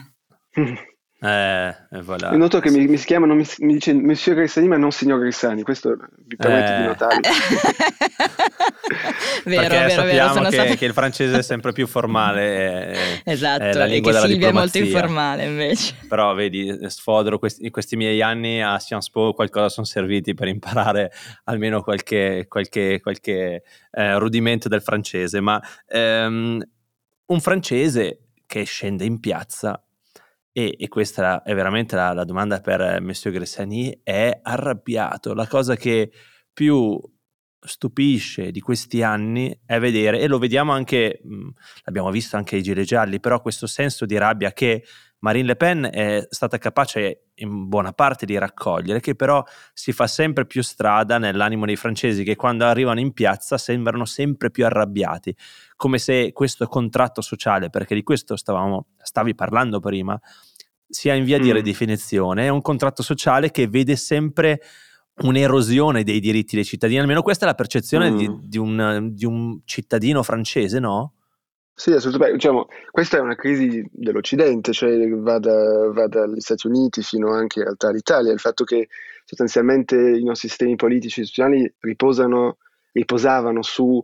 Eh, 1.20 1.74
voilà. 2.02 2.30
Noto 2.36 2.60
che 2.60 2.70
mi, 2.70 2.86
mi 2.86 2.96
si 2.96 3.04
chiama, 3.04 3.26
mi, 3.26 3.44
mi, 3.58 3.72
dice 3.72 3.92
Monsieur 3.92 4.38
Grissani, 4.38 4.68
ma 4.68 4.76
non 4.76 4.92
Signor 4.92 5.18
Grissani. 5.18 5.62
Questo 5.62 5.96
mi 6.28 6.36
permette 6.36 6.74
eh. 6.74 6.80
di 6.80 6.86
notare. 6.86 7.18
vero, 9.44 9.60
Perché 9.62 9.76
vero, 9.76 9.90
sappiamo 9.90 10.34
vero, 10.34 10.48
che, 10.48 10.52
stato... 10.52 10.74
che, 10.76 10.84
il 10.84 10.92
francese 10.92 11.38
è 11.38 11.42
sempre 11.42 11.72
più 11.72 11.88
formale. 11.88 12.92
È, 12.92 13.22
esatto, 13.24 13.64
è 13.64 13.72
la 13.72 13.86
lingua 13.86 14.12
e 14.12 14.14
che 14.14 14.20
Silvia 14.28 14.48
è 14.48 14.52
molto 14.52 14.78
informale 14.78 15.44
invece. 15.44 15.96
Però 16.06 16.32
vedi, 16.34 16.78
sfodero 16.88 17.40
questi, 17.40 17.64
in 17.64 17.72
questi 17.72 17.96
miei 17.96 18.22
anni 18.22 18.62
a 18.62 18.78
Sciences 18.78 19.10
Po 19.10 19.32
qualcosa 19.32 19.70
sono 19.70 19.86
serviti 19.86 20.34
per 20.34 20.46
imparare 20.46 21.10
almeno 21.44 21.82
qualche, 21.82 22.46
qualche, 22.48 23.00
qualche 23.02 23.64
eh, 23.90 24.18
rudimento 24.18 24.68
del 24.68 24.82
francese. 24.82 25.40
Ma 25.40 25.60
ehm, 25.88 26.62
un 27.26 27.40
francese 27.40 28.20
che 28.46 28.62
scende 28.62 29.04
in 29.04 29.18
piazza 29.18 29.82
e, 30.52 30.76
e 30.78 30.88
questa 30.88 31.42
è 31.42 31.54
veramente 31.54 31.96
la, 31.96 32.12
la 32.12 32.24
domanda 32.24 32.60
per 32.60 33.00
Monsieur 33.00 33.36
Gressani, 33.36 34.00
è 34.02 34.40
arrabbiato. 34.42 35.34
La 35.34 35.46
cosa 35.46 35.76
che 35.76 36.10
più 36.52 36.98
stupisce 37.60 38.50
di 38.50 38.60
questi 38.60 39.02
anni 39.02 39.60
è 39.64 39.78
vedere, 39.78 40.20
e 40.20 40.28
lo 40.28 40.38
vediamo 40.38 40.72
anche, 40.72 41.20
mh, 41.22 41.48
l'abbiamo 41.84 42.10
visto 42.10 42.36
anche 42.36 42.56
ai 42.56 42.62
Giri 42.62 42.84
Gialli, 42.84 43.20
però 43.20 43.40
questo 43.40 43.66
senso 43.66 44.06
di 44.06 44.16
rabbia 44.16 44.52
che 44.52 44.84
Marine 45.20 45.46
Le 45.46 45.56
Pen 45.56 45.88
è 45.90 46.26
stata 46.30 46.58
capace 46.58 47.24
in 47.36 47.68
buona 47.68 47.92
parte 47.92 48.24
di 48.24 48.38
raccogliere, 48.38 49.00
che 49.00 49.14
però 49.14 49.42
si 49.72 49.92
fa 49.92 50.06
sempre 50.06 50.46
più 50.46 50.62
strada 50.62 51.18
nell'animo 51.18 51.66
dei 51.66 51.76
francesi, 51.76 52.22
che 52.22 52.36
quando 52.36 52.64
arrivano 52.64 53.00
in 53.00 53.12
piazza 53.12 53.58
sembrano 53.58 54.04
sempre 54.04 54.50
più 54.50 54.64
arrabbiati, 54.64 55.34
come 55.76 55.98
se 55.98 56.32
questo 56.32 56.66
contratto 56.66 57.20
sociale, 57.20 57.70
perché 57.70 57.94
di 57.94 58.02
questo 58.02 58.36
stavamo, 58.36 58.86
stavi 58.96 59.34
parlando 59.34 59.80
prima, 59.80 60.18
sia 60.88 61.14
in 61.14 61.24
via 61.24 61.38
di 61.38 61.50
mm. 61.50 61.54
ridefinizione, 61.54 62.46
è 62.46 62.48
un 62.48 62.62
contratto 62.62 63.02
sociale 63.02 63.50
che 63.50 63.66
vede 63.66 63.96
sempre 63.96 64.60
un'erosione 65.20 66.04
dei 66.04 66.20
diritti 66.20 66.54
dei 66.54 66.64
cittadini, 66.64 67.00
almeno 67.00 67.22
questa 67.22 67.44
è 67.44 67.48
la 67.48 67.54
percezione 67.54 68.10
mm. 68.10 68.16
di, 68.16 68.36
di, 68.42 68.58
un, 68.58 69.10
di, 69.12 69.24
un, 69.24 69.60
cittadino 69.64 70.22
francese, 70.22 70.78
no? 70.78 71.14
Sì, 71.80 71.92
assolutamente. 71.92 72.36
Diciamo, 72.38 72.66
questa 72.90 73.18
è 73.18 73.20
una 73.20 73.36
crisi 73.36 73.86
dell'Occidente, 73.92 74.72
cioè 74.72 75.08
va, 75.10 75.38
da, 75.38 75.88
va, 75.92 76.08
dagli 76.08 76.40
Stati 76.40 76.66
Uniti 76.66 77.02
fino 77.02 77.30
anche 77.32 77.60
in 77.60 77.66
realtà 77.66 77.88
all'Italia, 77.88 78.32
il 78.32 78.40
fatto 78.40 78.64
che 78.64 78.88
sostanzialmente 79.24 79.94
i 79.96 80.24
nostri 80.24 80.48
sistemi 80.48 80.74
politici 80.74 81.20
e 81.20 81.22
istituzionali 81.22 81.72
riposano, 81.80 82.56
riposavano 82.90 83.62
su 83.62 84.02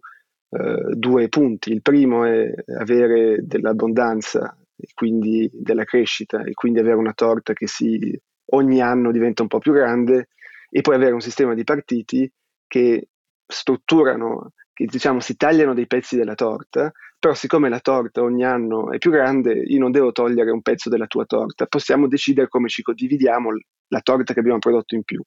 eh, 0.51 0.95
due 0.95 1.29
punti. 1.29 1.73
Il 1.73 1.83
primo 1.83 2.25
è 2.25 2.49
avere 2.79 3.39
dell'abbondanza 3.43 4.57
e 4.77 4.87
quindi 4.95 5.51
della 5.53 5.85
crescita 5.85 6.45
e 6.45 6.53
quindi 6.55 6.79
avere 6.79 6.95
una 6.97 7.13
torta 7.13 7.55
che 7.55 7.67
si, 7.67 8.17
ogni 8.53 8.81
anno 8.83 9.11
diventa 9.11 9.43
un 9.43 9.49
po' 9.49 9.59
più 9.59 9.73
grande 9.73 10.29
e 10.71 10.81
poi 10.81 10.95
avere 10.95 11.13
un 11.13 11.21
sistema 11.21 11.55
di 11.55 11.65
partiti 11.65 12.31
che 12.69 13.09
strutturano, 13.47 14.53
che 14.75 14.87
diciamo 14.87 15.21
si 15.21 15.37
tagliano 15.37 15.73
dei 15.73 15.87
pezzi 15.87 16.17
della 16.17 16.35
torta, 16.35 16.93
però 17.19 17.33
siccome 17.33 17.69
la 17.71 17.81
torta 17.81 18.23
ogni 18.23 18.45
anno 18.45 18.91
è 18.91 18.99
più 18.99 19.11
grande, 19.11 19.53
io 19.55 19.79
non 19.79 19.93
devo 19.93 20.13
togliere 20.13 20.51
un 20.51 20.61
pezzo 20.61 20.91
della 20.91 21.07
tua 21.07 21.25
torta, 21.25 21.67
possiamo 21.67 22.09
decidere 22.09 22.49
come 22.49 22.69
ci 22.69 22.83
condividiamo 22.83 23.51
la 23.89 24.01
torta 24.01 24.35
che 24.35 24.41
abbiamo 24.41 24.59
prodotto 24.59 24.95
in 24.95 25.05
più. 25.05 25.23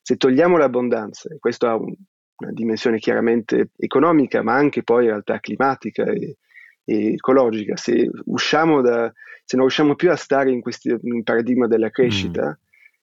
Se 0.00 0.16
togliamo 0.16 0.56
l'abbondanza, 0.56 1.28
e 1.28 1.38
questo 1.38 1.66
ha 1.66 1.74
un, 1.74 1.92
una 2.38 2.52
dimensione 2.52 2.98
chiaramente 2.98 3.72
economica, 3.76 4.42
ma 4.42 4.54
anche 4.54 4.82
poi 4.84 5.04
in 5.04 5.10
realtà 5.10 5.40
climatica 5.40 6.04
e, 6.04 6.36
ecologica, 6.84 7.76
se, 7.76 8.08
da, 8.08 9.12
se 9.44 9.56
non 9.56 9.66
riusciamo 9.66 9.96
più 9.96 10.10
a 10.10 10.16
stare 10.16 10.50
in 10.50 10.60
questo 10.62 10.98
paradigma 11.24 11.66
della 11.66 11.90
crescita, 11.90 12.48
mm. 12.48 12.52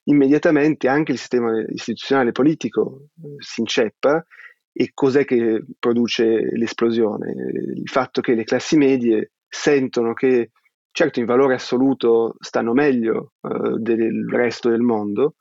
immediatamente 0.04 0.88
anche 0.88 1.12
il 1.12 1.18
sistema 1.18 1.62
istituzionale 1.68 2.32
politico 2.32 3.10
eh, 3.22 3.36
si 3.38 3.60
inceppa 3.60 4.24
e 4.78 4.90
cos'è 4.92 5.24
che 5.24 5.64
produce 5.78 6.24
l'esplosione? 6.54 7.32
Il 7.32 7.88
fatto 7.88 8.20
che 8.20 8.34
le 8.34 8.44
classi 8.44 8.76
medie 8.76 9.32
sentono 9.48 10.12
che 10.12 10.50
certo 10.90 11.18
in 11.18 11.24
valore 11.24 11.54
assoluto 11.54 12.34
stanno 12.40 12.74
meglio 12.74 13.32
uh, 13.40 13.78
del 13.78 14.26
resto 14.28 14.68
del 14.68 14.82
mondo, 14.82 15.36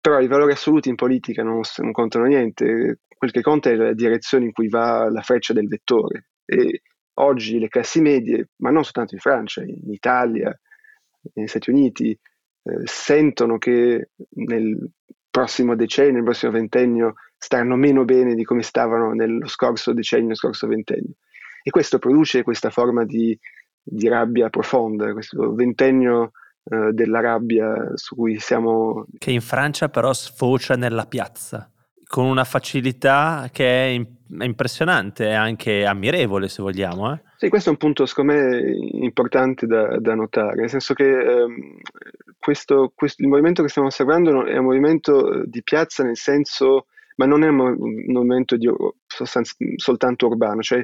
però 0.00 0.18
i 0.18 0.28
valori 0.28 0.52
assoluti 0.52 0.88
in 0.88 0.94
politica 0.94 1.42
non, 1.42 1.60
non, 1.76 1.92
contano 1.92 2.24
niente, 2.24 3.00
quel 3.18 3.30
che 3.30 3.42
conta 3.42 3.68
è 3.68 3.74
la 3.74 3.92
direzione 3.92 4.46
in 4.46 4.52
cui 4.52 4.68
va 4.68 5.10
la 5.10 5.20
freccia 5.20 5.52
del 5.52 5.68
vettore. 5.68 6.28
E 6.46 6.80
oggi 7.18 7.58
le 7.58 7.68
classi 7.68 8.00
medie, 8.00 8.48
ma 8.62 8.70
non 8.70 8.82
soltanto 8.82 9.12
in 9.12 9.20
Francia, 9.20 9.62
in 9.62 9.92
Italia, 9.92 10.58
negli 11.34 11.48
Stati 11.48 11.68
Uniti, 11.68 12.12
eh, 12.12 12.80
sentono 12.84 13.58
che 13.58 14.08
nel 14.36 14.90
prossimo 15.28 15.76
decennio, 15.76 16.14
nel 16.14 16.24
prossimo 16.24 16.52
ventennio, 16.52 17.14
stanno 17.42 17.74
meno 17.74 18.04
bene 18.04 18.34
di 18.34 18.44
come 18.44 18.62
stavano 18.62 19.12
nello 19.12 19.48
scorso 19.48 19.94
decennio, 19.94 20.26
nello 20.26 20.36
scorso 20.36 20.66
ventennio. 20.66 21.14
E 21.62 21.70
questo 21.70 21.98
produce 21.98 22.42
questa 22.42 22.68
forma 22.68 23.04
di, 23.04 23.36
di 23.82 24.08
rabbia 24.08 24.50
profonda, 24.50 25.12
questo 25.14 25.54
ventennio 25.54 26.32
eh, 26.64 26.92
della 26.92 27.20
rabbia 27.20 27.92
su 27.94 28.14
cui 28.14 28.38
siamo... 28.38 29.06
Che 29.16 29.30
in 29.30 29.40
Francia 29.40 29.88
però 29.88 30.12
sfocia 30.12 30.74
nella 30.74 31.06
piazza 31.06 31.70
con 32.06 32.26
una 32.26 32.44
facilità 32.44 33.48
che 33.52 33.84
è, 33.84 33.86
in, 33.86 34.04
è 34.40 34.44
impressionante 34.44 35.28
e 35.28 35.32
anche 35.32 35.86
ammirevole, 35.86 36.48
se 36.48 36.60
vogliamo. 36.60 37.12
Eh? 37.12 37.20
Sì, 37.36 37.48
questo 37.48 37.68
è 37.68 37.72
un 37.72 37.78
punto, 37.78 38.04
secondo 38.04 38.32
me, 38.32 38.76
importante 39.00 39.66
da, 39.66 39.96
da 39.98 40.14
notare, 40.14 40.56
nel 40.56 40.68
senso 40.68 40.92
che 40.92 41.08
ehm, 41.08 41.78
questo, 42.36 42.92
questo, 42.96 43.22
il 43.22 43.28
movimento 43.28 43.62
che 43.62 43.68
stiamo 43.68 43.86
osservando 43.86 44.44
è 44.44 44.56
un 44.56 44.64
movimento 44.64 45.44
di 45.44 45.62
piazza 45.62 46.02
nel 46.02 46.16
senso, 46.16 46.86
ma 47.20 47.26
non 47.26 47.44
è 47.44 47.48
un 47.48 47.76
movimento 48.06 48.56
di, 48.56 48.66
sostanz- 49.06 49.54
soltanto 49.76 50.26
urbano, 50.26 50.62
cioè 50.62 50.82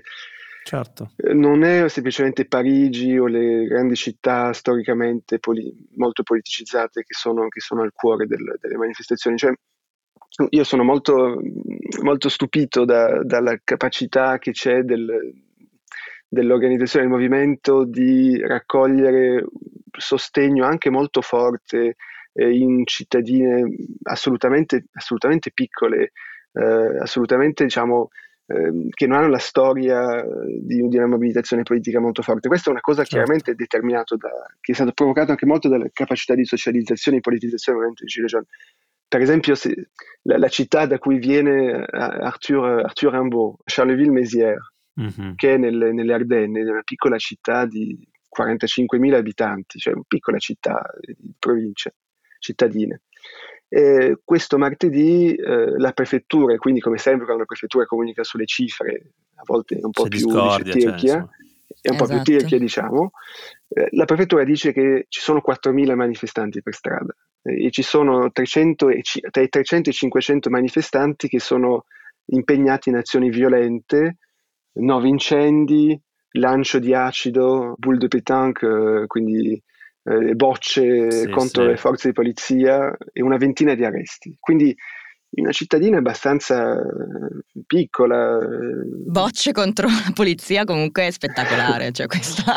Certo. 0.62 1.12
Eh, 1.16 1.32
non 1.32 1.62
è 1.62 1.88
semplicemente 1.88 2.44
Parigi 2.44 3.16
o 3.16 3.26
le 3.26 3.66
grandi 3.66 3.94
città 3.94 4.52
storicamente 4.52 5.38
poli- 5.38 5.72
molto 5.94 6.24
politicizzate 6.24 7.04
che 7.04 7.14
sono, 7.14 7.46
che 7.46 7.60
sono 7.60 7.82
al 7.82 7.92
cuore 7.94 8.26
del, 8.26 8.42
delle 8.60 8.76
manifestazioni. 8.76 9.36
Cioè, 9.36 9.54
io 10.50 10.64
sono 10.64 10.82
molto, 10.82 11.40
molto 12.02 12.28
stupito 12.28 12.84
da, 12.84 13.22
dalla 13.22 13.56
capacità 13.62 14.38
che 14.38 14.50
c'è 14.50 14.82
del, 14.82 15.32
dell'organizzazione 16.26 17.06
del 17.06 17.14
movimento 17.14 17.84
di 17.84 18.36
raccogliere 18.40 19.46
sostegno 19.96 20.66
anche 20.66 20.90
molto 20.90 21.20
forte 21.20 21.94
in 22.44 22.84
cittadine 22.84 23.64
assolutamente, 24.04 24.86
assolutamente 24.92 25.50
piccole, 25.52 26.12
eh, 26.52 26.98
assolutamente 27.00 27.64
diciamo, 27.64 28.10
eh, 28.46 28.88
che 28.90 29.06
non 29.06 29.18
hanno 29.18 29.28
la 29.28 29.38
storia 29.38 30.22
di, 30.60 30.86
di, 30.88 30.96
una 30.96 31.06
mobilitazione 31.06 31.62
politica 31.62 32.00
molto 32.00 32.22
forte. 32.22 32.48
Questa 32.48 32.68
è 32.68 32.72
una 32.72 32.80
cosa 32.80 33.02
certo. 33.02 33.16
chiaramente 33.16 33.54
determinata 33.54 34.16
da, 34.16 34.30
che 34.60 34.72
è 34.72 34.74
stata 34.74 34.92
provocata 34.92 35.32
anche 35.32 35.46
molto 35.46 35.68
dalla 35.68 35.88
capacità 35.92 36.34
di 36.34 36.44
socializzazione 36.44 37.18
e 37.18 37.20
politizzazione 37.20 37.78
del 37.78 37.88
movimento 37.88 38.04
di 38.04 38.10
Gilead 38.10 38.46
per 39.08 39.20
esempio, 39.20 39.54
se, 39.54 39.90
la, 40.22 40.36
la, 40.36 40.48
città 40.48 40.86
da 40.86 40.98
cui 40.98 41.18
viene 41.18 41.84
Arthur, 41.84 42.84
Arthur 42.84 43.12
Rimbaud, 43.12 43.56
Charleville-Mézières, 43.64 44.72
mm-hmm. 45.00 45.34
che 45.36 45.54
è 45.54 45.56
nelle, 45.56 45.92
nelle 45.92 46.12
Ardenne, 46.12 46.60
è 46.60 46.68
una 46.68 46.82
piccola 46.82 47.16
città 47.16 47.66
di 47.66 47.96
45.000 48.36 49.14
abitanti, 49.14 49.78
cioè 49.78 49.94
una 49.94 50.02
piccola 50.06 50.38
città 50.38 50.82
di 51.00 51.32
provincia, 51.38 51.92
cittadine. 52.46 53.02
E 53.68 54.18
questo 54.24 54.58
martedì 54.58 55.34
eh, 55.34 55.78
la 55.78 55.92
prefettura, 55.92 56.54
e 56.54 56.58
quindi 56.58 56.80
come 56.80 56.98
sempre 56.98 57.24
quando 57.24 57.42
la 57.42 57.48
prefettura 57.48 57.84
comunica 57.84 58.22
sulle 58.22 58.46
cifre, 58.46 59.12
a 59.34 59.42
volte 59.44 59.76
è 59.76 59.84
un 59.84 59.90
po' 59.90 60.04
C'è 60.04 60.08
più 60.08 60.18
discordia, 60.18 60.72
tirchia, 60.72 61.12
cioè, 61.12 61.26
è 61.80 61.90
un 61.90 61.94
Esatto. 61.96 61.96
po' 61.96 62.06
più 62.06 62.22
tirchia 62.22 62.58
diciamo, 62.58 63.10
eh, 63.68 63.88
la 63.90 64.04
prefettura 64.04 64.44
dice 64.44 64.72
che 64.72 65.06
ci 65.08 65.20
sono 65.20 65.42
4.000 65.44 65.94
manifestanti 65.94 66.62
per 66.62 66.74
strada 66.74 67.14
eh, 67.42 67.66
e 67.66 67.70
ci 67.70 67.82
sono 67.82 68.30
300 68.30 68.88
e, 68.90 69.02
tra 69.30 69.42
i 69.42 69.48
300 69.48 69.88
e 69.88 69.92
i 69.92 69.94
500 69.94 70.50
manifestanti 70.50 71.28
che 71.28 71.40
sono 71.40 71.84
impegnati 72.26 72.88
in 72.88 72.96
azioni 72.96 73.30
violente, 73.30 74.18
nuovi 74.74 75.08
incendi, 75.08 76.00
lancio 76.32 76.78
di 76.78 76.94
acido, 76.94 77.74
boule 77.76 77.98
de 77.98 78.08
pétanque, 78.08 79.02
eh, 79.02 79.06
quindi 79.06 79.60
eh, 80.06 80.34
bocce 80.34 81.10
Sì, 81.10 81.28
contro 81.28 81.62
sì. 81.62 81.68
le 81.68 81.76
forze 81.76 82.08
di 82.08 82.14
polizia 82.14 82.96
e 83.12 83.22
una 83.22 83.36
ventina 83.36 83.74
di 83.74 83.84
arresti. 83.84 84.36
Quindi 84.38 84.66
in 84.66 84.74
una 85.40 85.52
cittadina 85.52 85.98
abbastanza 85.98 86.78
eh, 86.80 87.62
piccola. 87.66 88.38
eh, 88.38 89.04
Bocce 89.06 89.52
contro 89.52 89.86
la 89.88 90.10
polizia 90.14 90.64
comunque 90.64 91.06
è 91.06 91.10
spettacolare, 91.10 91.92
cioè 91.96 92.06
questa 92.06 92.54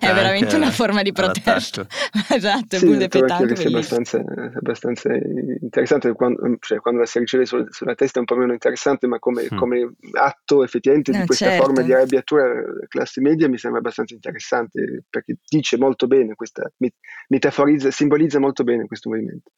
è 0.00 0.12
veramente 0.12 0.56
una 0.56 0.70
forma 0.70 1.02
di 1.02 1.12
protesta. 1.12 1.86
esatto, 2.32 2.76
Sì, 2.76 2.96
pétanque, 3.08 3.54
che 3.54 3.66
abbastanza, 3.66 4.18
abbastanza 4.54 5.12
interessante, 5.14 6.12
quando, 6.12 6.56
cioè, 6.60 6.78
quando 6.78 7.00
la 7.00 7.06
si 7.06 7.18
riceve 7.18 7.44
sul- 7.46 7.66
sulla 7.70 7.94
testa 7.94 8.18
è 8.18 8.20
un 8.20 8.26
po' 8.26 8.36
meno 8.36 8.52
interessante, 8.52 9.06
ma 9.06 9.18
come, 9.18 9.48
Mm. 9.52 9.56
come 9.56 9.94
atto 10.12 10.64
effettivamente 10.64 11.12
di 11.12 11.18
No, 11.18 11.24
questa 11.24 11.48
certo. 11.50 11.62
forma 11.64 11.82
di 11.82 11.92
arrabbiatura 11.92 12.44
della 12.48 12.86
classe 12.88 13.20
media 13.20 13.48
mi 13.48 13.58
sembra 13.58 13.80
abbastanza 13.80 14.14
interessante, 14.14 15.04
perché 15.08 15.36
dice 15.48 15.76
molto 15.78 16.06
bene, 16.06 16.34
questa, 16.34 16.70
met- 16.78 16.94
metaforizza, 17.28 17.90
simbolizza 17.90 18.38
molto 18.38 18.64
bene 18.64 18.86
questo 18.86 19.10
movimento. 19.10 19.50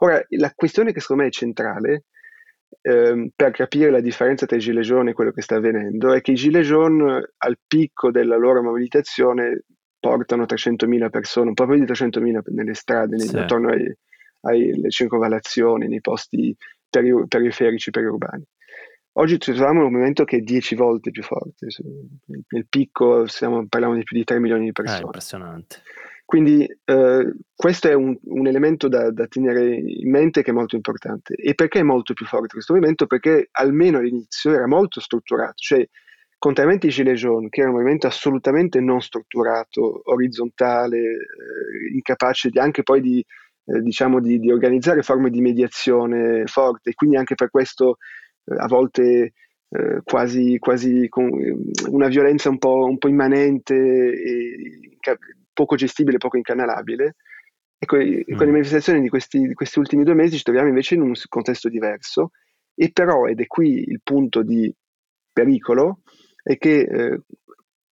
Ora, 0.00 0.22
la 0.30 0.52
questione 0.54 0.92
che 0.92 1.00
secondo 1.00 1.22
me 1.22 1.28
è 1.28 1.32
centrale 1.32 2.04
ehm, 2.82 3.30
per 3.34 3.50
capire 3.50 3.90
la 3.90 4.00
differenza 4.00 4.46
tra 4.46 4.56
i 4.56 4.60
gilet 4.60 4.84
jaunes 4.84 5.10
e 5.12 5.14
quello 5.14 5.32
che 5.32 5.42
sta 5.42 5.56
avvenendo 5.56 6.12
è 6.12 6.20
che 6.20 6.32
i 6.32 6.36
gilet 6.36 6.62
jaunes 6.64 7.32
al 7.38 7.58
picco 7.66 8.10
della 8.10 8.36
loro 8.36 8.62
mobilitazione 8.62 9.64
portano 9.98 10.44
300.000 10.44 11.08
persone, 11.10 11.48
un 11.48 11.54
po' 11.54 11.66
più 11.66 11.74
di 11.74 11.84
300.000 11.84 12.40
nelle 12.46 12.74
strade, 12.74 13.18
Sì. 13.18 13.36
attorno 13.36 13.70
ai- 13.70 13.92
alle 14.42 14.90
circonvallazioni, 14.90 15.88
nei 15.88 16.00
posti 16.00 16.54
peri- 16.88 17.26
periferici 17.26 17.90
periurbani. 17.90 18.44
Oggi 19.14 19.40
ci 19.40 19.50
troviamo 19.52 19.80
in 19.80 19.86
un 19.86 19.92
movimento 19.92 20.22
che 20.22 20.36
è 20.36 20.40
10 20.40 20.76
volte 20.76 21.10
più 21.10 21.24
forte, 21.24 21.66
nel 22.26 22.66
picco 22.68 23.26
siamo- 23.26 23.66
parliamo 23.68 23.96
di 23.96 24.04
più 24.04 24.16
di 24.16 24.22
3 24.22 24.38
milioni 24.38 24.62
di 24.62 24.68
Eh, 24.68 24.72
persone. 24.72 25.02
impressionante. 25.02 25.82
Quindi 26.28 26.62
eh, 26.84 27.32
questo 27.56 27.88
è 27.88 27.94
un, 27.94 28.14
un 28.24 28.46
elemento 28.46 28.86
da, 28.86 29.10
da 29.10 29.26
tenere 29.28 29.76
in 29.76 30.10
mente 30.10 30.42
che 30.42 30.50
è 30.50 30.52
molto 30.52 30.76
importante. 30.76 31.32
E 31.32 31.54
perché 31.54 31.78
è 31.78 31.82
molto 31.82 32.12
più 32.12 32.26
forte 32.26 32.48
questo 32.48 32.74
movimento? 32.74 33.06
Perché 33.06 33.48
almeno 33.52 33.96
all'inizio 33.96 34.52
era 34.52 34.66
molto 34.66 35.00
strutturato, 35.00 35.54
cioè 35.56 35.88
contrariamente 36.36 36.88
ai 36.88 36.92
Gilets 36.92 37.18
jaunes, 37.18 37.48
che 37.48 37.60
era 37.62 37.70
un 37.70 37.76
movimento 37.76 38.08
assolutamente 38.08 38.78
non 38.78 39.00
strutturato, 39.00 40.02
orizzontale, 40.04 40.98
eh, 40.98 41.94
incapace 41.94 42.50
di, 42.50 42.58
anche 42.58 42.82
poi 42.82 43.00
di, 43.00 43.24
eh, 43.64 43.80
diciamo 43.80 44.20
di, 44.20 44.38
di 44.38 44.52
organizzare 44.52 45.00
forme 45.00 45.30
di 45.30 45.40
mediazione 45.40 46.44
forte, 46.44 46.92
quindi 46.92 47.16
anche 47.16 47.36
per 47.36 47.48
questo 47.48 47.96
eh, 48.44 48.54
a 48.54 48.66
volte 48.66 49.32
eh, 49.70 50.00
quasi, 50.04 50.58
quasi 50.58 51.08
con 51.08 51.24
eh, 51.40 51.56
una 51.88 52.08
violenza 52.08 52.50
un 52.50 52.58
po', 52.58 52.84
un 52.84 52.98
po' 52.98 53.08
immanente 53.08 53.74
e 53.74 54.98
poco 55.58 55.74
gestibile, 55.74 56.18
poco 56.18 56.36
incanalabile. 56.36 57.16
E 57.80 57.86
con, 57.86 58.00
e 58.00 58.24
con 58.34 58.46
le 58.46 58.52
Mm. 58.52 58.54
manifestazioni 58.54 59.00
di 59.00 59.08
questi, 59.08 59.40
di 59.46 59.54
questi 59.54 59.78
ultimi 59.78 60.04
due 60.04 60.14
mesi 60.14 60.36
ci 60.36 60.42
troviamo 60.42 60.68
invece 60.68 60.94
in 60.94 61.00
un 61.02 61.12
contesto 61.28 61.68
diverso 61.68 62.30
e 62.74 62.90
però, 62.92 63.26
ed 63.26 63.40
è 63.40 63.46
qui 63.46 63.82
il 63.88 64.00
punto 64.02 64.42
di 64.42 64.72
pericolo, 65.32 66.00
è 66.42 66.56
che 66.58 66.80
eh, 66.80 67.20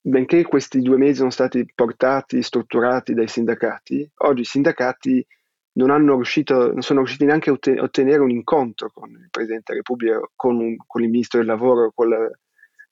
benché 0.02 0.43
questi 0.43 0.80
due 0.82 0.97
mesi 0.97 1.15
sono 1.15 1.30
stati 1.32 1.65
portati, 1.73 2.41
strutturati 2.41 3.13
dai 3.13 3.28
sindacati, 3.28 4.10
oggi 4.19 4.41
i 4.41 4.45
sindacati 4.45 5.26
non, 5.73 5.89
hanno 5.89 6.15
riuscito, 6.15 6.71
non 6.71 6.82
sono 6.82 6.99
riusciti 6.99 7.26
neanche 7.26 7.49
a 7.49 7.54
otte- 7.54 7.80
ottenere 7.80 8.21
un 8.21 8.30
incontro 8.32 8.89
con 8.93 9.10
il 9.12 9.28
Presidente 9.32 9.73
della 9.73 9.84
Repubblica, 9.86 10.19
con, 10.36 10.58
un- 10.60 10.76
con 10.86 11.04
il 11.04 11.10
Ministro 11.10 11.39
del 11.39 11.47
Lavoro, 11.47 11.91
con 11.93 12.08
la 12.10 12.26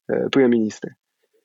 eh, 0.06 0.28
Prima 0.28 0.48
Ministra. 0.48 0.94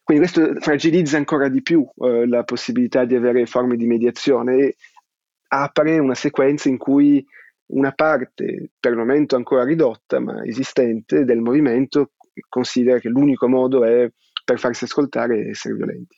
Quindi 0.08 0.24
questo 0.32 0.62
fragilizza 0.62 1.18
ancora 1.18 1.50
di 1.50 1.62
più 1.62 1.86
eh, 1.98 2.26
la 2.30 2.46
possibilità 2.46 3.04
di 3.04 3.14
avere 3.14 3.46
forme 3.46 3.76
di 3.76 3.86
mediazione 3.86 4.56
e 4.56 4.76
apre 5.50 6.00
una 6.00 6.16
sequenza 6.16 6.70
in 6.70 6.78
cui 6.78 7.22
una 7.74 7.92
parte, 7.92 8.70
per 8.80 8.94
il 8.94 8.98
momento 8.98 9.36
ancora 9.36 9.66
ridotta, 9.66 10.22
ma 10.22 10.46
esistente, 10.46 11.26
del 11.26 11.42
movimento 11.42 12.12
considera 12.48 13.00
che 13.00 13.10
l'unico 13.10 13.50
modo 13.50 13.84
è 13.84 14.10
per 14.46 14.58
farsi 14.60 14.86
ascoltare 14.86 15.50
essere 15.50 15.76
violenti. 15.76 16.18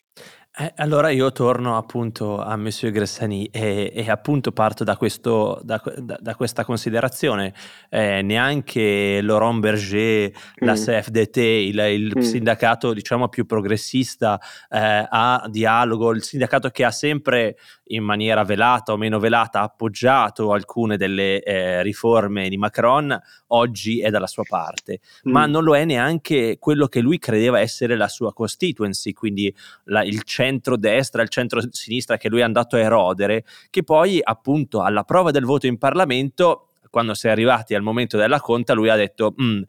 Eh, 0.62 0.74
allora 0.76 1.10
io 1.10 1.32
torno 1.32 1.78
appunto 1.78 2.42
a 2.42 2.58
Monsieur 2.58 2.92
Gressani 2.94 3.46
e, 3.46 3.94
e 3.96 4.10
appunto 4.10 4.52
parto 4.52 4.84
da, 4.84 4.98
questo, 4.98 5.62
da, 5.64 5.82
da- 6.00 6.18
da 6.20 6.36
questa 6.36 6.66
considerazione. 6.66 7.54
Eh, 7.90 8.22
neanche 8.22 9.22
Laurent 9.22 9.60
Berger, 9.62 10.32
la 10.56 10.74
Mm. 10.74 10.76
CFDT, 10.76 11.38
il, 11.38 11.80
il 11.80 12.14
Mm. 12.18 12.20
sindacato 12.20 12.92
diciamo 12.92 13.30
più 13.30 13.46
progressista, 13.46 14.38
eh, 14.70 15.08
ha 15.10 15.46
dialogo, 15.50 16.12
il 16.12 16.24
sindacato 16.24 16.70
che 16.72 16.84
ha 16.84 16.92
sempre 16.92 17.56
in 17.92 18.04
maniera 18.04 18.44
velata 18.44 18.92
o 18.92 18.98
meno 18.98 19.18
velata 19.18 19.62
appoggiato 19.62 20.52
alcune 20.52 20.98
delle 20.98 21.42
eh, 21.42 21.82
riforme 21.84 22.50
di 22.50 22.58
Macron, 22.58 23.18
oggi 23.48 24.02
è 24.02 24.10
dalla 24.10 24.28
sua 24.28 24.44
parte 24.48 25.00
ma 25.24 25.48
Mm. 25.48 25.52
non 25.52 25.64
lo 25.64 25.76
è 25.76 25.86
neanche 25.86 26.58
quello 26.60 26.88
che 26.88 27.00
lui 27.00 27.18
credeva 27.18 27.60
essere 27.62 27.96
la 27.96 28.08
sua 28.10 28.34
constituency, 28.34 29.14
quindi 29.14 29.56
la- 29.86 30.04
il 30.04 30.24
centro-destra, 30.50 31.22
il 31.22 31.30
centro-sinistra 31.30 32.18
che 32.18 32.30
lui 32.30 32.40
è 32.40 32.44
andato 32.44 32.76
a 32.76 32.80
erodere, 32.80 33.44
che 33.70 33.84
poi 33.84 34.20
appunto 34.22 34.82
alla 34.82 35.04
prova 35.04 35.32
del 35.32 35.46
voto 35.46 35.68
in 35.68 35.78
Parlamento, 35.78 36.68
quando 36.90 37.14
si 37.14 37.28
è 37.28 37.30
arrivati 37.30 37.76
al 37.76 37.82
momento 37.82 38.18
della 38.18 38.40
conta, 38.40 38.74
lui 38.74 38.90
ha 38.90 38.96
detto... 38.96 39.34
"Mm, 39.42 39.62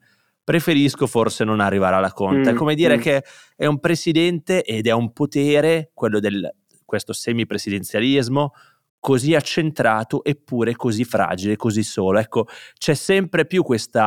Preferisco 0.43 1.05
forse 1.05 1.43
non 1.43 1.59
arrivare 1.59 1.95
alla 1.95 2.11
conta. 2.11 2.49
È 2.49 2.53
Mm, 2.53 2.57
come 2.57 2.73
dire 2.73 2.97
mm. 2.97 2.99
che 2.99 3.23
è 3.55 3.67
un 3.67 3.79
presidente 3.79 4.63
ed 4.63 4.87
è 4.87 4.91
un 4.91 5.13
potere, 5.13 5.91
quello 5.93 6.19
del 6.19 6.51
questo 6.83 7.13
semipresidenzialismo, 7.13 8.53
così 8.99 9.33
accentrato 9.33 10.23
eppure 10.23 10.75
così 10.75 11.05
fragile, 11.05 11.55
così 11.55 11.83
solo. 11.83 12.19
Ecco, 12.19 12.47
c'è 12.77 12.95
sempre 12.95 13.45
più 13.45 13.63
questo 13.63 13.99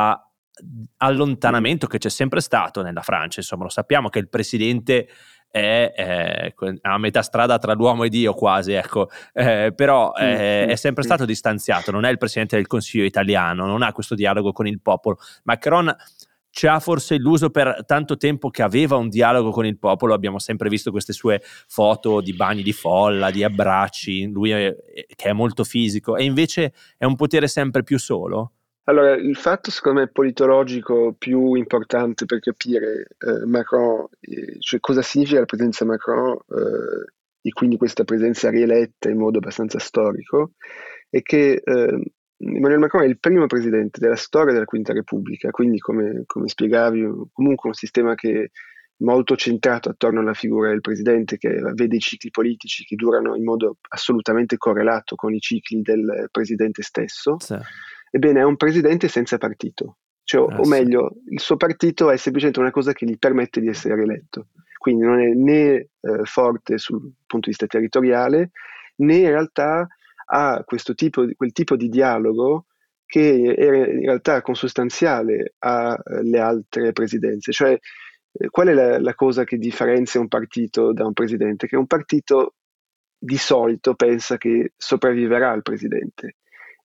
allontanamento 0.97 1.87
che 1.87 1.97
c'è 1.97 2.09
sempre 2.09 2.41
stato 2.41 2.81
nella 2.81 3.01
Francia, 3.01 3.39
insomma, 3.39 3.63
lo 3.63 3.69
sappiamo 3.69 4.09
che 4.09 4.19
il 4.19 4.29
presidente 4.29 5.07
è, 5.55 5.93
eh, 5.95 6.79
a 6.81 6.97
metà 6.97 7.21
strada 7.21 7.57
tra 7.57 7.71
l'uomo 7.73 8.03
e 8.03 8.09
Dio 8.09 8.33
quasi, 8.33 8.73
ecco, 8.73 9.07
eh, 9.31 9.71
però 9.73 10.11
eh, 10.13 10.65
è 10.65 10.75
sempre 10.75 11.05
stato 11.05 11.23
distanziato, 11.23 11.91
non 11.91 12.03
è 12.03 12.11
il 12.11 12.17
presidente 12.17 12.57
del 12.57 12.67
Consiglio 12.67 13.05
italiano, 13.05 13.65
non 13.65 13.81
ha 13.81 13.93
questo 13.93 14.15
dialogo 14.15 14.51
con 14.51 14.67
il 14.67 14.81
popolo. 14.81 15.17
Macron 15.43 15.95
ci 16.49 16.67
ha 16.67 16.81
forse 16.81 17.15
illuso 17.15 17.51
per 17.51 17.85
tanto 17.85 18.17
tempo 18.17 18.49
che 18.49 18.63
aveva 18.63 18.97
un 18.97 19.07
dialogo 19.07 19.51
con 19.51 19.65
il 19.65 19.77
popolo, 19.79 20.13
abbiamo 20.13 20.39
sempre 20.39 20.67
visto 20.67 20.91
queste 20.91 21.13
sue 21.13 21.41
foto 21.41 22.19
di 22.19 22.33
bagni 22.33 22.61
di 22.61 22.73
folla, 22.73 23.31
di 23.31 23.41
abbracci, 23.45 24.27
lui 24.27 24.49
è- 24.49 24.75
che 25.15 25.29
è 25.29 25.33
molto 25.33 25.63
fisico 25.63 26.17
e 26.17 26.25
invece 26.25 26.73
è 26.97 27.05
un 27.05 27.15
potere 27.15 27.47
sempre 27.47 27.83
più 27.83 27.97
solo. 27.97 28.54
Allora, 28.87 29.15
il 29.15 29.35
fatto 29.35 29.71
secondo 29.71 30.01
me 30.01 30.07
politologico 30.07 31.15
più 31.17 31.55
importante 31.55 32.25
per 32.25 32.39
capire 32.39 33.07
eh, 33.17 33.45
Macron, 33.45 34.07
eh, 34.19 34.57
cioè 34.59 34.79
cosa 34.79 35.01
significa 35.01 35.39
la 35.39 35.45
presenza 35.45 35.85
Macron 35.85 36.33
eh, 36.33 37.11
e 37.41 37.51
quindi 37.51 37.77
questa 37.77 38.03
presenza 38.03 38.49
rieletta 38.49 39.09
in 39.09 39.17
modo 39.17 39.39
abbastanza 39.39 39.79
storico, 39.79 40.51
è 41.09 41.21
che 41.23 41.61
eh, 41.63 42.11
Emmanuel 42.37 42.79
Macron 42.79 43.03
è 43.03 43.07
il 43.07 43.19
primo 43.19 43.47
presidente 43.47 43.99
della 43.99 44.15
storia 44.15 44.53
della 44.53 44.65
Quinta 44.65 44.93
Repubblica, 44.93 45.49
quindi 45.49 45.79
come, 45.79 46.23
come 46.27 46.47
spiegavi, 46.47 47.07
comunque 47.31 47.69
un 47.69 47.75
sistema 47.75 48.13
che 48.13 48.43
è 48.43 48.49
molto 48.97 49.35
centrato 49.35 49.89
attorno 49.89 50.19
alla 50.19 50.33
figura 50.33 50.69
del 50.69 50.81
presidente 50.81 51.37
che 51.37 51.59
vede 51.73 51.95
i 51.95 51.99
cicli 51.99 52.29
politici 52.29 52.85
che 52.85 52.95
durano 52.95 53.35
in 53.35 53.43
modo 53.43 53.77
assolutamente 53.89 54.57
correlato 54.57 55.15
con 55.15 55.33
i 55.33 55.39
cicli 55.39 55.81
del 55.81 56.27
presidente 56.31 56.81
stesso. 56.81 57.39
Sì. 57.39 57.57
Ebbene, 58.15 58.39
è 58.39 58.43
un 58.43 58.55
presidente 58.55 59.09
senza 59.09 59.37
partito, 59.37 59.97
cioè, 60.23 60.39
o, 60.39 60.49
Eh, 60.49 60.59
o 60.59 60.63
sì. 60.63 60.69
meglio, 60.69 61.15
il 61.27 61.39
suo 61.41 61.57
partito 61.57 62.09
è 62.09 62.15
semplicemente 62.15 62.61
una 62.61 62.71
cosa 62.71 62.93
che 62.93 63.05
gli 63.05 63.17
permette 63.17 63.59
di 63.59 63.67
essere 63.67 63.95
rieletto. 63.95 64.47
Quindi 64.77 65.03
non 65.03 65.19
è 65.19 65.33
né 65.33 65.89
eh, 65.99 66.23
forte 66.23 66.77
sul 66.77 67.01
punto 67.25 67.49
di 67.49 67.55
vista 67.57 67.67
territoriale, 67.67 68.51
né 68.99 69.15
in 69.17 69.27
realtà 69.27 69.85
ha 70.27 70.63
questo 70.63 70.93
tipo 70.93 71.27
quel 71.35 71.51
tipo 71.51 71.75
di 71.75 71.89
dialogo 71.89 72.67
che 73.05 73.53
era 73.57 73.85
in 73.85 74.05
realtà 74.05 74.41
consustanziale 74.41 75.55
alle 75.59 76.39
altre 76.39 76.93
presidenze, 76.93 77.51
cioè 77.51 77.77
eh, 78.31 78.49
qual 78.49 78.69
è 78.69 78.73
la, 78.73 78.97
la, 78.97 79.13
cosa 79.13 79.43
che 79.43 79.57
differenzia 79.57 80.21
un 80.21 80.29
partito 80.29 80.93
da 80.93 81.05
un 81.05 81.13
presidente? 81.13 81.67
Che 81.67 81.75
un 81.75 81.87
partito 81.87 82.55
di 83.17 83.37
solito 83.37 83.93
pensa 83.93 84.37
che 84.37 84.71
sopravviverà 84.77 85.51
il 85.51 85.63
presidente 85.63 86.37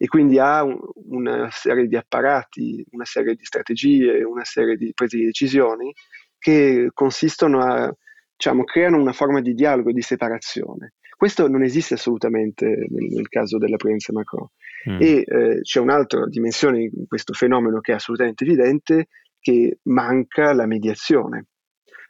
e 0.03 0.09
quindi 0.09 0.39
ha 0.39 0.63
un, 0.63 0.79
una 1.11 1.51
serie 1.51 1.87
di 1.87 1.95
apparati, 1.95 2.83
una 2.93 3.05
serie 3.05 3.35
di 3.35 3.45
strategie, 3.45 4.23
una 4.23 4.45
serie 4.45 4.77
di 4.77 4.93
prese 4.95 5.19
di 5.19 5.27
decisioni 5.27 5.93
che 6.39 6.89
consistono 6.95 7.61
a, 7.61 7.95
diciamo, 8.35 8.65
creano 8.65 8.97
una 8.97 9.13
forma 9.13 9.43
di 9.43 9.53
dialogo 9.53 9.93
di 9.93 10.01
separazione. 10.01 10.95
Questo 11.15 11.49
non 11.49 11.63
esiste 11.63 11.93
assolutamente 11.93 12.65
nel, 12.65 13.11
nel 13.11 13.29
caso 13.29 13.59
della 13.59 13.77
presidenza 13.77 14.15
Macron. 14.15 14.49
Mm. 14.89 15.01
E 15.03 15.25
eh, 15.27 15.61
c'è 15.61 15.81
un'altra 15.81 16.27
dimensione 16.29 16.81
in 16.81 17.07
questo 17.07 17.35
fenomeno 17.35 17.81
che 17.81 17.93
è 17.93 17.97
assolutamente 17.97 18.45
evidente, 18.45 19.09
che 19.39 19.81
manca 19.83 20.55
la 20.55 20.65
mediazione. 20.65 21.49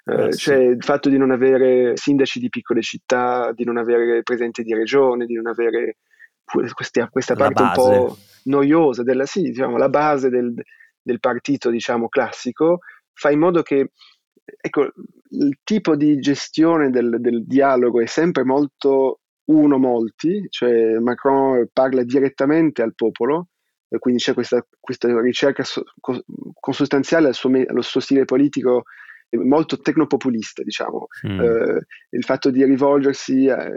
Eh, 0.05 0.27
eh, 0.27 0.33
cioè 0.33 0.59
il 0.59 0.85
fatto 0.85 1.09
di 1.09 1.19
non 1.19 1.33
avere 1.33 1.97
sindaci 1.97 2.39
di 2.39 2.51
piccole 2.51 2.83
città, 2.83 3.51
di 3.53 3.65
non 3.65 3.79
avere 3.79 4.23
presidenti 4.23 4.63
di 4.63 4.75
regione, 4.75 5.27
di 5.27 5.35
non 5.35 5.49
avere 5.49 5.97
questa, 6.73 7.09
questa 7.09 7.35
parte 7.35 7.63
un 7.63 7.73
po' 7.73 8.19
noiosa 8.45 9.03
della 9.03 9.27
sì, 9.27 9.43
diciamo, 9.43 9.77
la 9.77 9.89
base 9.89 10.29
del, 10.29 10.53
del 11.01 11.21
partito 11.21 11.71
diciamo, 11.71 12.09
classico, 12.09 12.79
fa 13.13 13.31
in 13.31 13.39
modo 13.39 13.63
che 13.63 13.93
ecco, 14.61 14.93
il 15.31 15.59
tipo 15.63 15.97
di 15.97 16.19
gestione 16.19 16.91
del, 16.91 17.17
del 17.21 17.45
dialogo 17.47 18.01
è 18.01 18.07
sempre 18.07 18.45
molto 18.45 19.21
uno 19.51 19.79
molti, 19.79 20.47
cioè 20.49 20.99
Macron 20.99 21.69
parla 21.73 22.03
direttamente 22.03 22.83
al 22.83 22.95
popolo, 22.95 23.49
quindi 23.99 24.21
c'è 24.21 24.35
questa, 24.35 24.65
questa 24.79 25.09
ricerca 25.21 25.65
consustanziale 26.61 27.29
al 27.29 27.35
suo, 27.35 27.51
allo 27.51 27.83
suo 27.83 28.01
stile 28.01 28.25
politico 28.25 28.85
molto 29.37 29.79
tecnopopulista, 29.79 30.63
diciamo. 30.63 31.07
Mm. 31.27 31.41
Eh, 31.41 31.87
il 32.11 32.25
fatto 32.25 32.51
di 32.51 32.65
rivolgersi 32.65 33.49
a, 33.49 33.71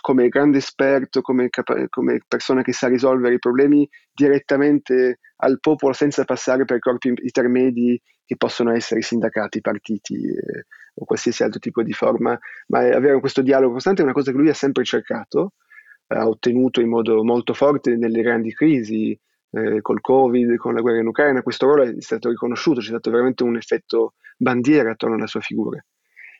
come 0.00 0.28
grande 0.28 0.58
esperto, 0.58 1.20
come, 1.20 1.48
capa- 1.48 1.86
come, 1.88 2.20
persona 2.26 2.62
che 2.62 2.72
sa 2.72 2.88
risolvere 2.88 3.34
i 3.34 3.38
problemi 3.38 3.88
direttamente 4.12 5.18
al 5.36 5.58
popolo 5.60 5.92
senza 5.92 6.24
passare 6.24 6.64
per 6.64 6.78
corpi 6.78 7.08
intermedi 7.08 8.00
che 8.24 8.36
possono 8.36 8.72
essere 8.72 9.02
sindacati, 9.02 9.60
partiti 9.60 10.14
eh, 10.14 10.66
o 10.94 11.04
qualsiasi 11.04 11.42
altro 11.42 11.58
tipo 11.58 11.82
di 11.82 11.92
forma, 11.92 12.38
ma 12.68 12.78
avere 12.78 13.20
questo 13.20 13.42
dialogo 13.42 13.74
costante 13.74 14.02
è 14.02 14.04
una 14.04 14.14
cosa 14.14 14.30
che 14.30 14.36
lui 14.36 14.48
ha 14.48 14.54
sempre 14.54 14.84
cercato, 14.84 15.54
ha 16.08 16.26
ottenuto 16.28 16.80
in 16.80 16.88
modo 16.88 17.24
molto 17.24 17.54
forte 17.54 17.96
nelle 17.96 18.22
grandi 18.22 18.52
crisi, 18.52 19.18
eh, 19.52 19.80
col 19.80 20.00
Covid, 20.00 20.56
con 20.56 20.74
la 20.74 20.80
guerra 20.80 21.00
in 21.00 21.06
Ucraina, 21.06 21.42
questo 21.42 21.66
ruolo 21.66 21.82
è 21.82 21.94
stato 21.98 22.28
riconosciuto, 22.28 22.80
c'è 22.80 22.88
stato 22.88 23.10
veramente 23.10 23.42
un 23.42 23.56
effetto 23.56 24.14
bandiera 24.36 24.92
attorno 24.92 25.16
alla 25.16 25.26
sua 25.26 25.40
figura. 25.40 25.82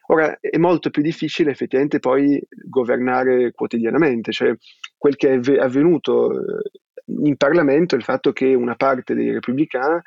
Ora 0.07 0.37
è 0.41 0.59
molto 0.59 0.91
più 0.91 1.03
difficile 1.03 1.53
effettivamente 1.53 1.99
poi 1.99 2.43
governare 2.69 3.53
quotidianamente, 3.53 4.33
cioè 4.33 4.55
quel 4.97 5.17
che 5.17 5.35
è 5.35 5.59
avvenuto 5.59 6.33
eh, 6.33 6.71
in 7.25 7.37
Parlamento 7.37 7.95
è 7.95 7.99
il 7.99 8.05
fatto 8.05 8.33
che 8.33 8.55
una 8.55 8.75
parte 8.75 9.15
dei 9.15 9.31
repubblicani, 9.31 10.01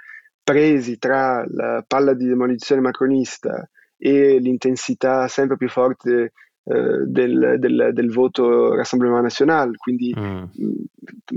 presi 0.44 0.98
tra 0.98 1.44
la 1.48 1.84
palla 1.88 2.14
di 2.14 2.28
demolizione 2.28 2.82
macronista 2.82 3.68
e 3.98 4.38
l'intensità 4.40 5.28
sempre 5.28 5.58
più 5.58 5.70
forte 5.70 6.34
del, 6.68 7.56
del, 7.60 7.92
del, 7.94 8.12
voto 8.12 8.74
Rassemblement 8.74 9.22
National, 9.22 9.78
quindi 9.78 10.16
mm. 10.18 10.44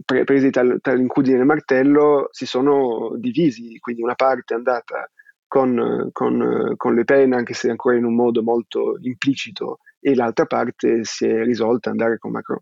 pre- 0.04 0.24
presi 0.24 0.48
tra, 0.48 0.64
tra 0.80 0.94
l'incudine 0.94 1.36
e 1.36 1.40
il 1.40 1.46
martello, 1.46 2.28
si 2.30 2.46
sono 2.46 3.14
divisi, 3.16 3.78
quindi 3.78 4.02
una 4.02 4.14
parte 4.14 4.54
è 4.54 4.56
andata 4.56 5.10
con, 5.46 6.08
con, 6.12 6.72
con 6.76 6.94
Le 6.94 7.04
Pen, 7.04 7.34
anche 7.34 7.52
se 7.52 7.68
ancora 7.68 7.96
in 7.96 8.04
un 8.04 8.14
modo 8.14 8.42
molto 8.42 8.96
implicito, 9.00 9.80
e 10.00 10.14
l'altra 10.14 10.46
parte 10.46 11.00
si 11.04 11.26
è 11.26 11.42
risolta 11.42 11.90
ad 11.90 11.98
andare 11.98 12.18
con 12.18 12.30
Macron. 12.30 12.60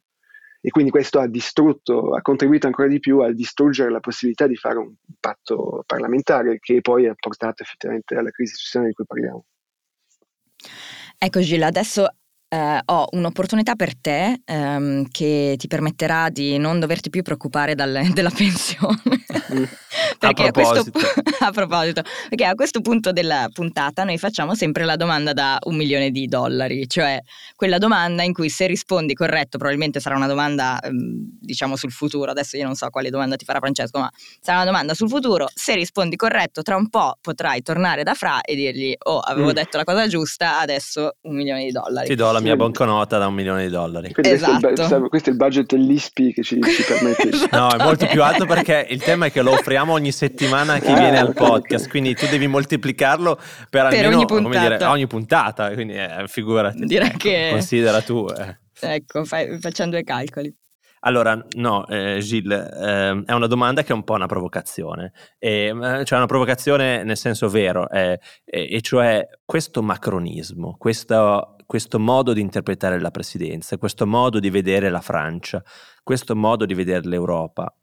E 0.61 0.71
quindi 0.71 0.91
questo 0.91 1.21
ha 1.21 1.29
distrutto, 1.29 2.15
ha 2.15 2.23
contribuito 2.23 2.67
ancora 2.67 2.89
di 2.89 2.99
più 2.99 3.21
a 3.21 3.33
distruggere 3.33 3.91
la 3.91 4.01
possibilità 4.01 4.49
di 4.49 4.57
fare 4.57 4.79
un 4.79 4.93
patto 5.21 5.85
parlamentare 5.87 6.59
che 6.59 6.81
poi 6.81 7.07
ha 7.07 7.15
portato 7.15 7.63
effettivamente 7.63 8.17
alla 8.17 8.31
crisi 8.31 8.55
istituzionale 8.55 8.91
di 8.91 8.97
cui 8.97 9.07
parliamo. 9.07 9.45
Ecco 11.19 11.41
Gilles, 11.41 11.69
adesso 11.69 12.09
eh, 12.57 12.81
ho 12.87 13.09
un'opportunità 13.11 13.75
per 13.75 13.95
te 13.95 14.41
ehm, 14.45 15.09
che 15.11 15.57
ti 15.59 15.67
permetterà 15.67 16.31
di 16.31 16.57
non 16.57 16.81
doverti 16.81 17.11
più 17.11 17.23
preoccupare 17.23 17.75
dal, 17.75 18.09
della 18.15 18.31
pensione. 18.31 18.97
Perché 20.19 20.49
a, 20.49 20.51
proposito. 20.51 20.99
A, 20.99 21.01
questo, 21.23 21.45
a 21.45 21.51
proposito, 21.51 22.03
perché 22.29 22.45
a 22.45 22.55
questo 22.55 22.81
punto 22.81 23.13
della 23.13 23.49
puntata 23.53 24.05
noi 24.05 24.19
facciamo 24.19 24.55
sempre 24.55 24.85
la 24.85 24.97
domanda 24.97 25.33
da 25.33 25.59
un 25.65 25.77
milione 25.77 26.11
di 26.11 26.27
dollari, 26.27 26.89
cioè 26.89 27.19
quella 27.55 27.79
domanda 27.79 28.23
in 28.23 28.33
cui 28.33 28.49
se 28.49 28.67
rispondi 28.67 29.15
corretto, 29.15 29.59
probabilmente 29.59 30.01
sarà 30.01 30.17
una 30.17 30.27
domanda 30.27 30.79
ehm, 30.81 31.39
diciamo 31.41 31.77
sul 31.77 31.93
futuro, 31.93 32.31
adesso 32.31 32.57
io 32.57 32.65
non 32.65 32.75
so 32.75 32.89
quale 32.91 33.11
domanda 33.11 33.37
ti 33.37 33.45
farà 33.45 33.59
Francesco, 33.59 33.99
ma 33.99 34.11
sarà 34.41 34.59
una 34.59 34.67
domanda 34.67 34.95
sul 34.95 35.09
futuro, 35.09 35.47
se 35.53 35.75
rispondi 35.75 36.17
corretto 36.17 36.63
tra 36.63 36.77
un 36.77 36.89
po' 36.89 37.19
potrai 37.21 37.63
tornare 37.63 38.03
da 38.03 38.15
Fra 38.15 38.41
e 38.41 38.55
dirgli 38.55 38.95
oh 39.05 39.19
avevo 39.19 39.51
mm. 39.51 39.55
detto 39.55 39.77
la 39.77 39.85
cosa 39.85 40.07
giusta, 40.07 40.61
adesso 40.61 41.17
un 41.23 41.35
milione 41.35 41.65
di 41.65 41.73
dollari. 41.73 42.09
Ti 42.09 42.15
do 42.15 42.31
la 42.33 42.41
mia 42.41 42.57
banconota 42.57 43.19
da 43.19 43.27
un 43.27 43.35
milione 43.35 43.65
di 43.65 43.71
dollari. 43.71 44.13
Esatto. 44.17 44.53
Questo, 44.53 44.67
è 44.67 44.71
il, 44.71 44.81
esatto. 44.81 45.09
questo 45.09 45.29
è 45.29 45.33
il 45.33 45.39
budget 45.39 45.75
dell'ISPI 45.75 46.33
che 46.33 46.43
ci, 46.43 46.61
ci 46.63 46.83
permette. 46.87 47.31
No, 47.51 47.71
è 47.71 47.83
molto 47.83 48.07
più 48.07 48.23
alto 48.23 48.47
perché 48.47 48.87
il 48.91 49.03
tema 49.03 49.27
è 49.27 49.33
che 49.33 49.43
lo 49.43 49.53
offriamo 49.53 49.93
ogni 49.93 50.06
settimana 50.13 50.75
a 50.75 50.79
chi 50.79 50.91
ah, 50.91 50.99
viene 50.99 51.19
al 51.19 51.33
podcast, 51.33 51.89
quindi 51.89 52.15
tu 52.15 52.27
devi 52.27 52.47
moltiplicarlo 52.47 53.35
per, 53.35 53.67
per 53.69 53.85
almeno 53.87 54.17
ogni 54.17 54.27
puntata. 54.27 54.69
Dire, 54.69 54.85
ogni 54.85 55.07
puntata, 55.07 55.73
quindi 55.73 55.95
eh, 55.95 56.25
figurati. 56.27 56.85
Direi 56.85 57.09
ecco, 57.09 57.19
che... 57.19 57.49
Considera 57.51 58.01
tu. 58.03 58.27
Eh. 58.29 58.59
Ecco, 58.81 59.25
fai, 59.25 59.59
facciamo 59.59 59.91
due 59.91 60.03
calcoli. 60.03 60.55
Allora, 61.01 61.41
no, 61.57 61.87
eh, 61.87 62.19
Gilles, 62.21 62.69
eh, 62.73 63.23
è 63.25 63.33
una 63.33 63.47
domanda 63.47 63.83
che 63.83 63.93
è 63.93 63.95
un 63.95 64.03
po' 64.03 64.15
una 64.15 64.27
provocazione, 64.27 65.13
e, 65.39 65.67
eh, 65.67 66.05
cioè 66.05 66.19
una 66.19 66.27
provocazione 66.27 67.05
nel 67.05 67.17
senso 67.17 67.49
vero, 67.49 67.89
eh, 67.91 68.19
e 68.45 68.81
cioè 68.81 69.25
questo 69.45 69.83
macronismo, 69.83 70.77
questo 70.77 71.57
questo 71.67 71.99
modo 71.99 72.33
di 72.33 72.41
interpretare 72.41 73.01
la 73.01 73.11
presidenza, 73.11 73.77
questo 73.77 74.07
modo 74.07 74.39
di 74.39 74.51
vedere 74.51 74.89
la 74.89 75.01
Francia, 75.01 75.63
questo 76.03 76.37
modo 76.37 76.65
di 76.65 76.75
vedere 76.75 77.09
l'Europa, 77.09 77.75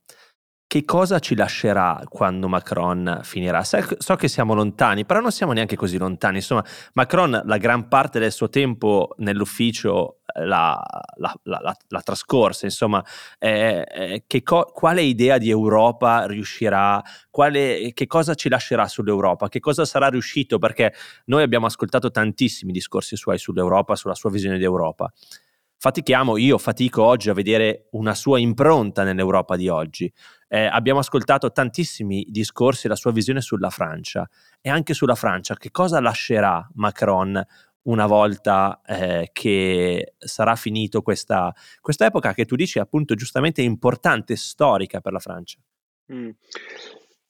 che 0.68 0.86
cosa 0.86 1.20
ci 1.20 1.36
lascerà 1.36 2.02
quando 2.10 2.48
Macron 2.48 3.20
finirà? 3.24 3.64
So 3.64 4.16
che 4.16 4.28
siamo 4.28 4.56
lontani, 4.56 5.06
però 5.06 5.20
non 5.20 5.32
siamo 5.32 5.52
neanche 5.52 5.76
così 5.76 5.98
lontani. 5.98 6.38
Insomma, 6.38 6.66
Macron 6.94 7.42
la 7.46 7.58
gran 7.58 7.88
parte 7.88 8.18
del 8.18 8.32
suo 8.32 8.50
tempo 8.50 9.14
nell'ufficio 9.18 10.22
eh, 10.34 10.46
l'ha, 10.46 10.82
l'ha, 11.18 11.40
l'ha, 11.44 11.78
l'ha 11.88 12.02
trascorsa. 12.02 12.66
Insomma, 12.66 13.04
eh, 13.38 14.24
eh, 14.28 14.44
co- 14.44 14.72
quale 14.74 15.04
idea 15.04 15.38
di 15.38 15.50
Europa 15.50 16.26
riuscirà? 16.26 17.00
Quale, 17.30 17.92
che 17.94 18.08
cosa 18.08 18.34
ci 18.34 18.50
lascerà 18.50 18.88
sull'Europa? 18.88 19.50
Che 19.50 19.60
cosa 19.60 19.86
sarà 19.86 20.08
riuscito? 20.08 20.58
Perché 20.58 20.94
noi 21.26 21.44
abbiamo 21.44 21.68
ascoltato 21.68 22.10
tantissimi 22.10 22.72
discorsi 22.72 23.16
suoi 23.16 23.38
sull'Europa, 23.38 23.96
sulla 23.96 24.16
sua 24.16 24.32
visione 24.32 24.58
di 24.58 24.64
Europa 24.64 25.12
fatichiamo, 25.84 26.38
io 26.38 26.58
fatico 26.58 27.04
oggi 27.04 27.30
a 27.30 27.34
vedere 27.34 27.88
una 27.92 28.14
sua 28.14 28.40
impronta 28.40 29.04
nell'Europa 29.04 29.58
di 29.58 29.68
oggi. 29.68 30.10
Eh, 30.48 30.64
abbiamo 30.64 31.00
ascoltato 31.00 31.52
tantissimi 31.52 32.26
discorsi, 32.30 32.88
la 32.88 32.96
sua 32.96 33.12
visione 33.12 33.42
sulla 33.42 33.70
Francia 33.70 34.26
e 34.62 34.70
anche 34.70 34.94
sulla 34.94 35.16
Francia. 35.16 35.58
Che 35.58 35.72
cosa 35.72 36.00
lascerà 36.00 36.66
Macron 36.76 37.46
una 37.82 38.06
volta 38.06 38.80
eh, 38.86 39.32
che 39.34 40.14
sarà 40.20 40.56
finito 40.56 41.02
questa, 41.02 41.54
questa, 41.82 42.06
epoca 42.06 42.34
che 42.34 42.46
tu 42.46 42.56
dici 42.56 42.80
appunto 42.80 43.14
giustamente 43.14 43.62
importante, 43.62 44.38
storica 44.38 45.02
per 45.02 45.12
la 45.12 45.20
Francia? 45.20 45.60
Mm. 46.14 46.30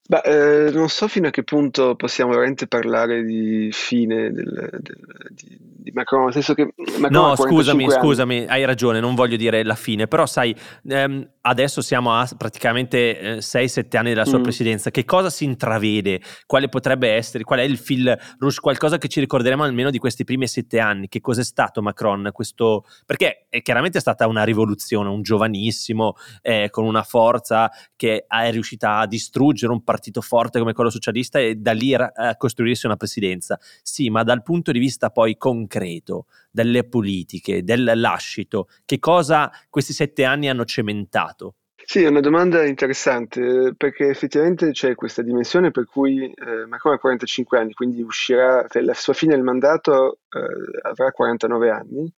Beh, 0.06 0.68
eh, 0.68 0.72
non 0.72 0.90
so 0.90 1.08
fino 1.08 1.28
a 1.28 1.30
che 1.30 1.44
punto 1.44 1.96
possiamo 1.96 2.32
veramente 2.32 2.68
parlare 2.68 3.24
di 3.24 3.70
fine 3.72 4.34
del, 4.34 4.80
del, 4.82 5.30
di, 5.30 5.58
di 5.58 5.92
Macron, 5.94 6.26
nel 6.26 6.34
senso 6.34 6.54
che 6.54 6.74
Macron 7.00 7.30
No, 7.30 7.36
scusami, 7.38 7.90
scusami, 7.90 8.46
hai 8.48 8.66
ragione, 8.66 9.00
non 9.00 9.16
voglio 9.16 9.38
dire 9.38 9.64
la 9.64 9.76
fine, 9.76 10.08
però 10.08 10.26
sai, 10.26 10.54
ehm, 10.86 11.26
adesso 11.44 11.82
siamo 11.82 12.14
a 12.14 12.28
praticamente 12.38 13.18
eh, 13.18 13.38
6-7 13.38 13.96
anni 13.96 14.10
della 14.10 14.26
sua 14.26 14.40
mm. 14.40 14.44
presidenza, 14.44 14.92
che 14.92 15.06
cosa 15.06 15.30
si 15.30 15.46
intravede? 15.46 16.20
Quale 16.46 16.68
potrebbe 16.68 17.10
essere? 17.14 17.46
Qual 17.46 17.60
è 17.60 17.64
il 17.64 17.78
fil 17.78 18.14
rouge? 18.40 18.60
Qualcosa 18.60 18.98
che 18.98 19.08
ci 19.08 19.22
ricorderemo 19.22 19.64
almeno 19.64 19.90
di 19.90 20.00
questi 20.00 20.26
primi 20.26 20.48
7 20.48 20.80
anni? 20.82 21.08
Che 21.08 21.22
cos'è 21.22 21.46
stato 21.46 21.82
Macron? 21.82 22.30
Questo... 22.34 22.84
Perché 23.06 23.46
è 23.48 23.62
chiaramente 23.62 24.02
stata 24.02 24.28
una 24.28 24.44
rivoluzione, 24.44 25.08
un 25.08 25.22
giovanissimo, 25.22 26.16
eh, 26.42 26.68
con 26.72 26.84
una 26.84 27.04
forza 27.04 27.72
che 27.96 28.26
è 28.28 28.52
riuscita 28.52 28.98
a 28.98 29.08
distruggere 29.08 29.72
un 29.72 29.78
partito 29.78 29.92
forte 30.22 30.60
come 30.60 30.74
quello 30.74 30.90
socialista 30.90 31.40
e 31.40 31.56
da 31.56 31.72
lì 31.72 31.94
a 31.94 32.36
costruirsi 32.38 32.86
una 32.86 32.98
presidenza. 32.98 33.60
Sì, 33.82 34.10
ma 34.10 34.24
dal 34.24 34.44
punto 34.44 34.72
di 34.72 34.80
vista 34.80 35.10
poi 35.10 35.38
concreto, 35.38 36.28
delle 36.52 36.84
politiche, 36.84 37.64
del 37.64 37.92
lascito, 37.96 38.68
che 38.86 39.00
cosa 39.00 39.52
questi 39.70 39.94
sette 39.94 40.24
anni 40.24 40.50
hanno 40.50 40.66
cementato? 40.66 41.56
Sì, 41.86 42.02
è 42.04 42.08
una 42.08 42.22
domanda 42.22 42.66
interessante 42.66 43.74
perché 43.76 44.08
effettivamente 44.08 44.72
c'è 44.72 44.96
questa 44.96 45.22
dimensione 45.22 45.70
per 45.72 45.86
cui 45.86 46.24
eh, 46.24 46.66
Macron 46.66 46.94
ha 46.94 46.98
45 46.98 47.60
anni, 47.60 47.74
quindi 47.74 48.02
uscirà, 48.02 48.66
cioè 48.70 48.82
la 48.84 48.94
sua 48.94 49.14
fine 49.14 49.36
del 49.36 49.44
mandato 49.44 50.20
eh, 50.30 50.88
avrà 50.88 51.12
49 51.12 51.70
anni, 51.70 52.14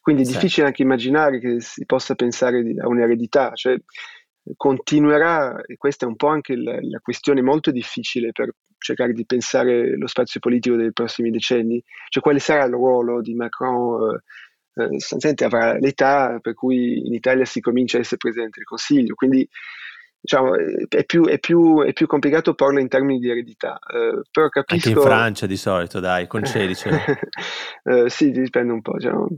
quindi 0.00 0.22
è 0.22 0.24
sì. 0.24 0.32
difficile 0.32 0.66
anche 0.66 0.82
immaginare 0.82 1.38
che 1.38 1.60
si 1.60 1.84
possa 1.84 2.14
pensare 2.14 2.62
di, 2.62 2.80
a 2.80 2.88
un'eredità, 2.88 3.52
cioè 3.54 3.76
continuerà, 4.56 5.60
e 5.62 5.76
questa 5.76 6.06
è 6.06 6.08
un 6.08 6.16
po' 6.16 6.28
anche 6.28 6.56
la, 6.56 6.78
la, 6.80 6.98
questione 7.00 7.42
molto 7.42 7.70
difficile 7.70 8.32
per 8.32 8.54
cercare 8.78 9.12
di 9.12 9.26
pensare 9.26 9.96
lo 9.96 10.06
spazio 10.06 10.40
politico 10.40 10.76
dei 10.76 10.92
prossimi 10.92 11.30
decenni, 11.30 11.82
cioè 12.08 12.22
quale 12.22 12.38
sarà 12.38 12.64
il 12.64 12.72
ruolo 12.72 13.20
di 13.20 13.34
Macron 13.34 14.14
eh, 14.14 14.82
eh, 14.82 15.00
sostanzialmente 15.00 15.44
avrà 15.44 15.78
l'età 15.78 16.38
per 16.40 16.54
cui 16.54 17.06
in 17.06 17.12
Italia 17.12 17.44
si 17.44 17.60
comincia 17.60 17.96
a 17.96 18.00
essere 18.00 18.16
Presidente 18.16 18.58
del 18.58 18.66
Consiglio, 18.66 19.14
quindi 19.14 19.46
diciamo, 20.20 20.52
è, 20.54 21.04
più, 21.04 21.24
è, 21.24 21.38
più, 21.38 21.82
è 21.82 21.92
più 21.92 22.06
complicato 22.06 22.54
porlo 22.54 22.78
in 22.78 22.88
termini 22.88 23.18
di 23.18 23.30
eredità. 23.30 23.78
Eh, 23.78 24.22
però 24.30 24.48
capisco... 24.48 24.88
Anche 24.88 25.00
in 25.00 25.06
Francia 25.06 25.46
di 25.46 25.56
solito, 25.56 25.98
dai, 25.98 26.26
concedicelo. 26.26 26.96
eh, 27.84 28.10
sì, 28.10 28.30
dipende 28.30 28.72
un 28.72 28.82
po'. 28.82 28.96
Diciamo, 28.96 29.28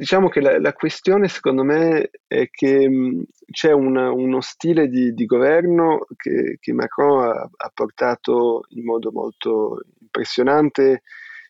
diciamo 0.00 0.30
che 0.30 0.40
la, 0.40 0.58
la, 0.58 0.72
questione 0.72 1.28
secondo 1.28 1.62
me 1.62 2.10
è 2.26 2.48
che 2.48 2.88
mh, 2.88 3.24
c'è 3.50 3.70
una, 3.72 4.10
uno 4.10 4.40
stile 4.40 4.88
di, 4.88 5.12
di 5.12 5.26
governo 5.26 6.06
che, 6.16 6.56
che 6.58 6.72
Macron 6.72 7.22
ha, 7.22 7.50
ha, 7.54 7.70
portato 7.74 8.62
in 8.70 8.84
modo 8.84 9.12
molto 9.12 9.82
impressionante 10.00 11.02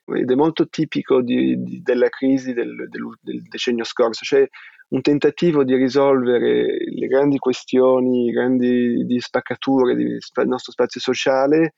ed 0.05 0.29
è 0.29 0.35
molto 0.35 0.69
tipico 0.69 1.23
di, 1.23 1.63
di, 1.63 1.81
della 1.81 2.09
crisi 2.09 2.53
del, 2.53 2.89
del, 2.89 3.17
del, 3.21 3.43
decennio 3.43 3.85
scorso, 3.85 4.25
cioè 4.25 4.45
un 4.89 5.01
tentativo 5.01 5.63
di 5.63 5.77
risolvere 5.77 6.79
le 6.93 7.07
grandi 7.07 7.39
questioni, 7.39 8.27
le 8.27 8.33
grandi 8.33 9.07
di 9.07 9.21
spaccature 9.21 9.95
del 9.95 10.19
nostro 10.47 10.73
spazio 10.73 10.99
sociale, 10.99 11.75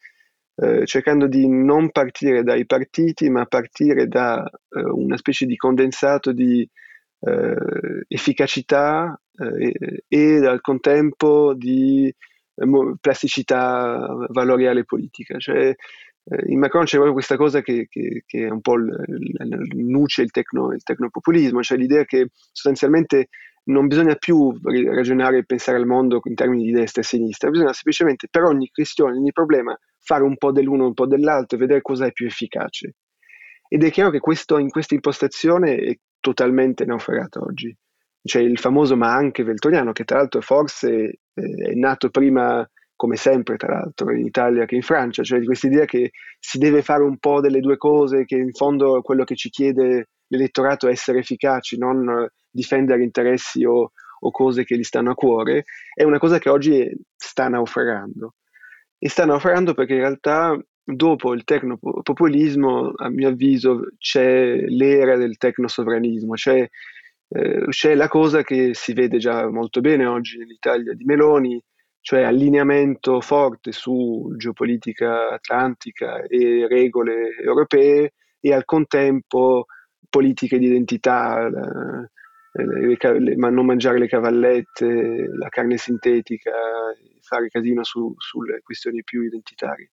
eh, 0.57 0.85
cercando 0.87 1.27
di 1.27 1.49
non 1.49 1.91
partire 1.91 2.43
dai 2.43 2.67
partiti, 2.67 3.31
ma 3.31 3.47
partire 3.47 4.07
da 4.07 4.45
eh, 4.45 4.83
una 4.83 5.17
specie 5.17 5.47
di 5.47 5.57
condensato 5.57 6.33
di 6.33 6.69
eh, 7.21 8.05
efficacità 8.09 9.19
eh, 9.39 10.05
e 10.07 10.47
al 10.47 10.61
contempo 10.61 11.55
di 11.55 12.15
plasticità 13.01 14.07
valoriale 14.29 14.85
politica. 14.85 15.39
Cioè, 15.39 15.75
in 16.47 16.59
Macron 16.59 16.85
c'è 16.85 16.97
proprio 16.97 17.15
questa 17.15 17.37
cosa 17.37 17.63
che, 17.63 17.89
che, 17.89 18.23
che 18.27 18.47
è 18.47 18.51
un 18.51 18.61
po' 18.61 18.75
il 18.75 18.95
nuce 19.75 20.23
il, 20.23 20.31
tecno, 20.31 20.73
il 20.73 20.83
tecnopopulismo, 20.83 21.63
cioè 21.63 21.79
l'idea 21.79 22.05
che 22.05 22.29
sostanzialmente 22.53 23.29
non 23.65 23.87
bisogna 23.87 24.15
più 24.17 24.53
ragionare 24.63 25.39
e 25.39 25.45
pensare 25.45 25.79
al 25.79 25.87
mondo 25.87 26.21
in 26.25 26.35
termini 26.35 26.65
di 26.65 26.73
destra 26.73 27.03
e 27.03 27.05
sinistra, 27.05 27.51
bisogna 27.51 27.73
semplicemente 27.73 28.29
per 28.29 28.43
ogni 28.43 28.69
questione, 28.69 29.17
ogni 29.17 29.33
problema, 29.33 29.79
fare 30.01 30.25
un 30.25 30.37
po' 30.37 30.53
dell'uno 30.53 30.85
e 30.85 30.87
un 30.89 30.95
po' 30.95 31.07
dell'altro 31.07 31.57
e 31.57 31.61
vedere 31.61 31.83
cosa 31.83 32.07
è 32.07 32.13
più 32.13 32.27
efficace. 32.27 32.95
Ed 33.69 33.85
è 33.85 33.91
chiaro 33.91 34.11
che 34.11 34.21
questo, 34.21 34.59
in 34.59 34.69
questa 34.69 34.95
impostazione 34.95 35.77
è 35.77 35.97
totalmente 36.21 36.85
naufragato 36.85 37.43
oggi. 37.43 37.75
C'è 38.23 38.41
il 38.41 38.59
famoso 38.59 38.97
ma 38.97 39.15
anche 39.15 39.45
veltoriano, 39.45 39.93
che 39.93 40.05
tra 40.05 40.19
l'altro 40.19 40.41
forse 40.41 41.21
è 41.33 41.75
nato 41.75 42.11
prima 42.11 42.69
come 42.95 43.17
sempre 43.17 43.57
tra 43.57 43.73
l'altro 43.73 44.13
in 44.13 44.25
Italia 44.25 44.65
che 44.65 44.77
in 44.77 44.83
Francia, 44.83 45.25
cioè 45.25 45.41
di 45.41 45.47
questa 45.47 45.67
idea 45.67 45.85
che 45.87 46.11
si 46.39 46.59
deve 46.59 46.83
fare 46.83 47.03
un 47.03 47.19
po' 47.19 47.41
delle 47.41 47.59
due 47.59 47.77
cose, 47.77 48.25
che 48.25 48.37
in 48.37 48.53
fondo 48.53 49.01
quello 49.03 49.25
che 49.25 49.35
ci 49.35 49.49
chiede 49.49 50.11
l'elettorato 50.33 50.89
è 50.89 50.91
essere 50.91 51.19
efficaci, 51.19 51.77
non 51.77 52.27
difendere 52.51 53.03
interessi 53.03 53.65
o, 53.65 53.93
o 54.21 54.31
cose 54.31 54.65
che 54.65 54.77
gli 54.77 54.83
stanno 54.83 55.11
a 55.11 55.15
cuore, 55.15 55.65
è 55.95 56.05
una 56.05 56.19
cosa 56.19 56.39
che 56.39 56.49
oggi 56.49 56.91
sta 57.15 57.49
naufragando. 57.49 58.35
E 58.99 59.09
sta 59.09 59.27
naufragando 59.27 59.75
perché 59.75 59.95
in 59.95 60.01
realtà 60.01 60.59
dopo 60.83 61.35
il 61.35 61.45
tecnopopulismo, 61.45 62.93
a 62.97 63.11
mio 63.11 63.29
avviso, 63.29 63.89
c'è 63.99 64.57
l'era 64.57 65.17
del 65.17 65.37
tecnosovranismo, 65.37 66.35
cioè 66.35 66.67
eh, 67.29 67.65
c'è 67.69 67.95
la 67.95 68.09
cosa 68.09 68.43
che 68.43 68.71
si 68.73 68.95
vede 68.95 69.19
già 69.19 69.49
molto 69.51 69.81
bene 69.81 70.07
oggi 70.07 70.39
nell'Italia 70.39 70.95
di 70.95 71.05
Meloni, 71.05 71.63
cioè 72.01 72.23
allineamento 72.23 73.21
forte 73.21 73.71
su 73.71 74.33
geopolitica 74.37 75.31
atlantica 75.31 76.23
e 76.23 76.67
regole 76.67 77.37
europee 77.37 78.15
e 78.41 78.53
al 78.53 78.65
contempo 78.65 79.67
politiche 80.13 80.59
di 80.59 80.67
identità, 80.67 81.49
la, 81.49 82.07
le, 82.53 83.19
le, 83.19 83.37
ma 83.37 83.49
non 83.49 83.65
mangiare 83.65 83.99
le 83.99 84.09
cavallette, 84.09 85.27
la 85.39 85.49
carne 85.49 85.79
sintetica, 85.79 86.53
fare 87.21 87.49
casino 87.49 87.83
su, 87.83 88.13
sulle 88.19 88.61
questioni 88.63 89.03
più 89.03 89.23
identitarie, 89.23 89.93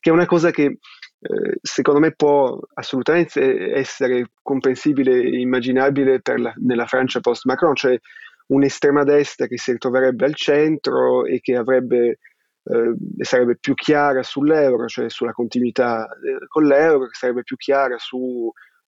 che 0.00 0.08
è 0.08 0.12
una 0.12 0.24
cosa 0.24 0.50
che 0.50 0.64
eh, 0.64 1.58
secondo 1.60 2.00
me 2.00 2.14
può 2.14 2.58
assolutamente 2.74 3.74
essere 3.74 4.30
comprensibile 4.42 5.20
e 5.20 5.40
immaginabile 5.40 6.20
la, 6.36 6.54
nella 6.56 6.86
Francia 6.86 7.20
post-Macron, 7.20 7.74
cioè 7.74 7.98
un'estrema 8.46 9.04
destra 9.04 9.46
che 9.46 9.58
si 9.58 9.72
ritroverebbe 9.72 10.24
al 10.24 10.34
centro 10.34 11.26
e 11.26 11.40
che 11.40 11.56
avrebbe, 11.56 12.20
eh, 12.64 12.94
sarebbe 13.22 13.58
più 13.60 13.74
chiara 13.74 14.22
sull'euro, 14.22 14.86
cioè 14.86 15.10
sulla 15.10 15.32
continuità 15.32 16.06
eh, 16.06 16.46
con 16.46 16.64
l'euro, 16.64 17.06
che 17.06 17.14
sarebbe 17.14 17.42
più 17.42 17.56
chiara 17.56 17.96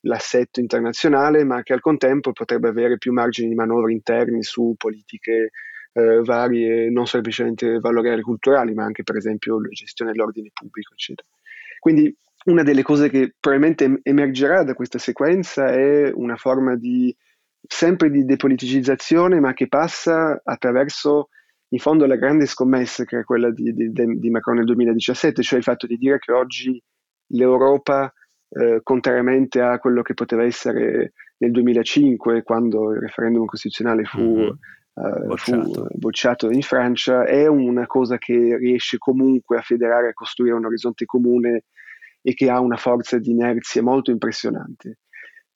sull'assetto 0.01 0.61
internazionale, 0.61 1.45
ma 1.45 1.63
che 1.63 1.73
al 1.73 1.81
contempo 1.81 2.33
potrebbe 2.33 2.69
avere 2.69 2.99
più 2.99 3.13
margini 3.13 3.49
di 3.49 3.55
manovra 3.55 3.93
interni 3.93 4.43
su 4.43 4.75
politiche 4.77 5.51
eh, 5.93 6.21
varie, 6.23 6.91
non 6.91 7.07
semplicemente 7.07 7.79
valoriali 7.79 8.23
culturali, 8.23 8.75
ma 8.75 8.85
anche 8.85 9.03
per 9.03 9.17
esempio 9.17 9.61
la 9.61 9.69
gestione 9.69 10.13
dell'ordine 10.13 10.51
pubblico, 10.53 10.93
eccetera. 10.95 11.29
Quindi 11.79 12.15
una 12.45 12.63
delle 12.63 12.83
cose 12.83 13.11
che 13.11 13.35
probabilmente 13.39 14.01
emergerà 14.03 14.63
da 14.63 14.75
questa 14.75 14.99
sequenza 14.99 15.71
è 15.73 16.11
una 16.13 16.37
forma 16.37 16.75
di 16.77 17.15
sempre 17.63 18.11
di 18.11 18.25
depoliticizzazione, 18.25 19.41
ma 19.41 19.53
che 19.53 19.69
passa 19.69 20.41
attraverso 20.43 21.29
in 21.73 21.79
fondo 21.79 22.07
la 22.07 22.17
grande 22.17 22.47
scommessa 22.47 23.05
che 23.05 23.21
è 23.21 23.25
quella 23.25 23.51
di, 23.51 23.73
di, 23.73 23.93
di 23.93 24.31
Macron 24.31 24.57
nel 24.57 24.65
2017, 24.65 25.43
cioè 25.43 25.59
il 25.59 25.65
fatto 25.65 25.87
di 25.87 25.97
dire 25.97 26.19
che 26.19 26.33
oggi 26.33 26.83
l'Europa, 27.33 28.13
eh, 28.51 28.81
contrariamente 28.83 29.61
a 29.61 29.79
quello 29.79 30.03
che 30.03 30.15
poteva 30.15 30.45
essere 30.45 31.13
nel 31.39 31.53
2005, 31.53 32.43
quando 32.43 32.93
il 32.93 33.01
referendum 33.01 33.45
costituzionale 33.47 34.05
fu, 34.05 34.21
mm-hmm. 34.21 34.49
uh, 34.95 35.27
bocciato. 35.27 35.73
fu 35.73 35.87
bocciato 35.95 36.51
in 36.51 36.63
Francia, 36.63 37.25
è 37.25 37.47
una 37.47 37.87
cosa 37.87 38.19
che 38.19 38.57
riesce 38.57 38.99
comunque 38.99 39.57
a 39.59 39.63
federare, 39.63 40.09
a 40.09 40.13
costruire 40.13 40.57
un 40.57 40.67
orizzonte 40.67 41.05
comune 41.07 41.65
e 42.23 42.35
che 42.35 42.51
ha 42.51 42.61
una 42.61 42.77
forza 42.77 43.19
di 43.19 43.31
inerzia 43.31 43.83
molto 43.83 44.11
impressionante. 44.11 44.99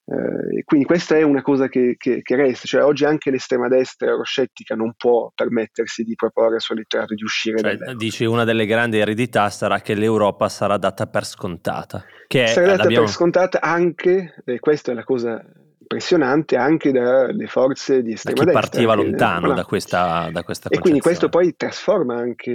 Eh, 0.07 0.63
quindi 0.65 0.85
questa 0.85 1.17
è 1.17 1.23
una 1.23 1.41
cosa 1.41 1.69
che, 1.69 1.95
che, 1.97 2.21
che, 2.21 2.37
resta, 2.37 2.67
cioè 2.67 2.85
oggi 2.85 3.07
anche 3.07 3.31
l'estrema 3.31 3.69
destra 3.69 4.09
euroscettica 4.09 4.75
non 4.75 4.93
può 4.97 5.33
permettersi 5.35 6.03
di 6.03 6.15
proporre 6.15 6.57
al 6.57 6.61
suo 6.61 6.75
elettorato 6.75 7.15
di 7.15 7.23
uscire 7.23 7.59
cioè, 7.59 7.71
dall'Europa. 7.71 7.97
Dici 7.97 8.25
una 8.25 8.45
delle 8.45 8.67
grandi 8.67 8.99
eredità 8.99 9.49
sarà 9.49 9.81
che 9.81 9.95
l'Europa 9.95 10.49
sarà 10.51 10.77
data 10.77 11.07
per 11.07 11.25
scontata. 11.25 12.05
Che 12.27 12.47
sarà 12.49 12.77
data 12.77 12.89
per 12.89 13.09
scontata 13.09 13.61
anche, 13.61 14.35
e 14.45 14.59
questa 14.59 14.93
è 14.93 14.95
la 14.95 15.05
cosa 15.05 15.43
impressionante 15.85 16.57
anche 16.57 16.91
dalle 16.91 17.47
forze 17.47 18.03
di 18.03 18.13
estrema 18.13 18.45
da 18.45 18.51
chi 18.51 18.53
destra. 18.53 18.71
partiva 18.71 18.95
lontano 18.95 19.55
da 19.55 19.65
questa, 19.65 20.31
da 20.33 20.43
questa 20.43 20.71
E 20.71 20.79
quindi 20.79 21.01
questo 21.01 21.29
poi 21.29 21.55
trasforma 21.57 22.17
anche 22.17 22.51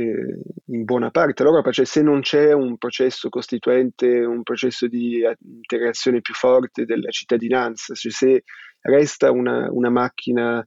in 0.66 0.84
buona 0.84 1.12
parte 1.12 1.44
l'Europa, 1.44 1.72
cioè 1.72 1.86
se 1.86 2.02
non 2.02 2.22
c'è 2.22 2.52
un 2.52 2.78
processo 2.78 3.30
costituente, 3.30 4.08
un 4.26 4.44
processo 4.44 4.88
di 4.88 5.22
integrazione 5.46 6.22
più 6.22 6.34
forte 6.34 6.86
della 6.86 7.10
cittadinanza, 7.12 7.94
cioè 7.94 8.12
se 8.12 8.44
resta 8.82 9.32
una, 9.32 9.70
una 9.72 9.90
macchina 9.90 10.66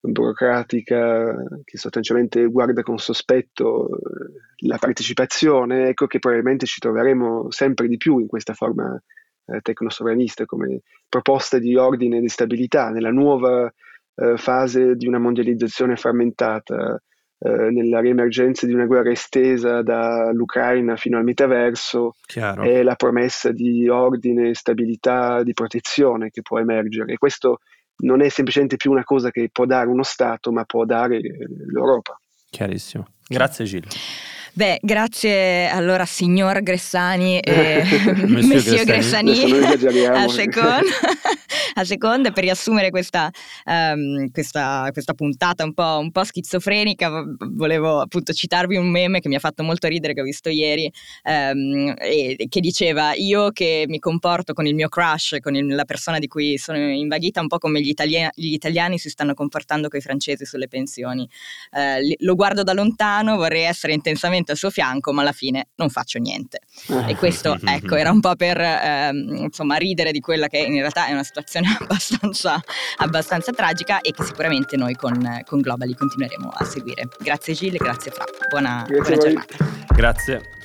burocratica 0.00 1.32
che 1.64 1.78
sostanzialmente 1.78 2.44
guarda 2.46 2.82
con 2.82 2.98
sospetto 2.98 3.88
eh, 3.88 4.66
la 4.66 4.76
partecipazione, 4.76 5.88
ecco 5.88 6.06
che 6.06 6.18
probabilmente 6.18 6.66
ci 6.66 6.80
troveremo 6.80 7.50
sempre 7.50 7.86
di 7.86 7.96
più 7.96 8.18
in 8.18 8.26
questa 8.26 8.52
forma 8.52 9.00
eh, 9.46 9.60
tecnosovranista 9.60 10.44
come 10.44 10.80
proposta 11.08 11.58
di 11.58 11.76
ordine 11.76 12.18
e 12.18 12.20
di 12.20 12.28
stabilità 12.28 12.90
nella 12.90 13.10
nuova 13.10 13.72
eh, 14.14 14.36
fase 14.36 14.96
di 14.96 15.06
una 15.06 15.18
mondializzazione 15.18 15.96
frammentata, 15.96 17.00
eh, 17.44 17.70
nella 17.70 18.00
riemergenza 18.00 18.66
di 18.66 18.72
una 18.72 18.86
guerra 18.86 19.10
estesa 19.10 19.82
dall'Ucraina 19.82 20.94
fino 20.94 21.18
al 21.18 21.24
metaverso, 21.24 22.14
Chiaro. 22.24 22.62
è 22.62 22.84
la 22.84 22.94
promessa 22.94 23.50
di 23.50 23.88
ordine, 23.88 24.54
stabilità, 24.54 25.42
di 25.42 25.52
protezione 25.52 26.30
che 26.30 26.42
può 26.42 26.60
emergere. 26.60 27.14
E 27.14 27.18
questo 27.18 27.58
non 28.02 28.20
è 28.20 28.28
semplicemente 28.28 28.76
più 28.76 28.92
una 28.92 29.04
cosa 29.04 29.30
che 29.30 29.48
può 29.50 29.64
dare 29.64 29.88
uno 29.88 30.04
Stato, 30.04 30.52
ma 30.52 30.64
può 30.64 30.84
dare 30.84 31.20
l'Europa. 31.20 32.16
Chiarissimo. 32.48 33.08
Grazie 33.26 33.64
Gilles. 33.64 34.31
Beh, 34.54 34.80
grazie 34.82 35.66
allora 35.70 36.04
signor 36.04 36.62
Gressani 36.62 37.40
e 37.40 37.82
Monsieur 38.28 38.84
Gressani, 38.84 39.32
Gressani 39.32 40.04
a 40.04 40.28
seconda, 40.28 40.82
a 41.72 41.84
seconda 41.84 42.32
per 42.32 42.44
riassumere 42.44 42.90
questa, 42.90 43.30
um, 43.64 44.30
questa, 44.30 44.90
questa 44.92 45.14
puntata 45.14 45.64
un 45.64 45.72
po', 45.72 45.96
un 45.98 46.10
po', 46.10 46.22
schizofrenica 46.22 47.24
volevo 47.52 48.02
appunto 48.02 48.34
citarvi 48.34 48.76
un 48.76 48.90
meme 48.90 49.20
che 49.20 49.28
mi 49.30 49.36
ha 49.36 49.38
fatto 49.38 49.62
molto 49.62 49.88
ridere 49.88 50.12
che 50.12 50.20
ho 50.20 50.24
visto 50.24 50.50
ieri 50.50 50.92
um, 51.24 51.94
e 51.96 52.46
che 52.50 52.60
diceva 52.60 53.14
io 53.14 53.52
che 53.52 53.86
mi 53.88 54.00
comporto 54.00 54.52
con 54.52 54.66
il 54.66 54.74
mio 54.74 54.90
crush, 54.90 55.38
con 55.40 55.54
il, 55.54 55.74
la 55.74 55.86
persona 55.86 56.18
di 56.18 56.26
cui 56.26 56.58
sono 56.58 56.76
invaghita 56.76 57.40
un 57.40 57.48
po' 57.48 57.56
come 57.56 57.80
gli, 57.80 57.88
italia- 57.88 58.30
gli 58.34 58.52
italiani 58.52 58.98
si 58.98 59.08
stanno 59.08 59.32
comportando 59.32 59.88
con 59.88 59.98
i 59.98 60.02
francesi 60.02 60.44
sulle 60.44 60.68
pensioni. 60.68 61.26
Uh, 61.70 62.14
lo 62.18 62.34
guardo 62.34 62.62
da 62.62 62.74
lontano, 62.74 63.36
vorrei 63.36 63.62
essere 63.62 63.94
intensamente 63.94 64.40
al 64.50 64.56
suo 64.56 64.70
fianco, 64.70 65.12
ma 65.12 65.22
alla 65.22 65.32
fine 65.32 65.68
non 65.76 65.88
faccio 65.88 66.18
niente. 66.18 66.60
E 67.06 67.14
questo, 67.16 67.56
ecco, 67.64 67.94
era 67.94 68.10
un 68.10 68.20
po' 68.20 68.34
per 68.34 68.60
ehm, 68.60 69.36
insomma 69.36 69.76
ridere 69.76 70.10
di 70.10 70.20
quella 70.20 70.48
che 70.48 70.58
in 70.58 70.74
realtà 70.74 71.06
è 71.06 71.12
una 71.12 71.22
situazione 71.22 71.68
abbastanza, 71.78 72.60
abbastanza 72.96 73.52
tragica 73.52 74.00
e 74.00 74.12
che 74.12 74.24
sicuramente 74.24 74.76
noi 74.76 74.94
con, 74.94 75.42
con 75.44 75.60
Globally 75.60 75.94
continueremo 75.94 76.48
a 76.48 76.64
seguire. 76.64 77.08
Grazie 77.20 77.54
Gilles, 77.54 77.80
grazie 77.80 78.10
Fra, 78.10 78.24
buona, 78.48 78.84
grazie 78.88 79.14
buona 79.14 79.16
giornata. 79.16 79.56
Grazie. 79.94 80.61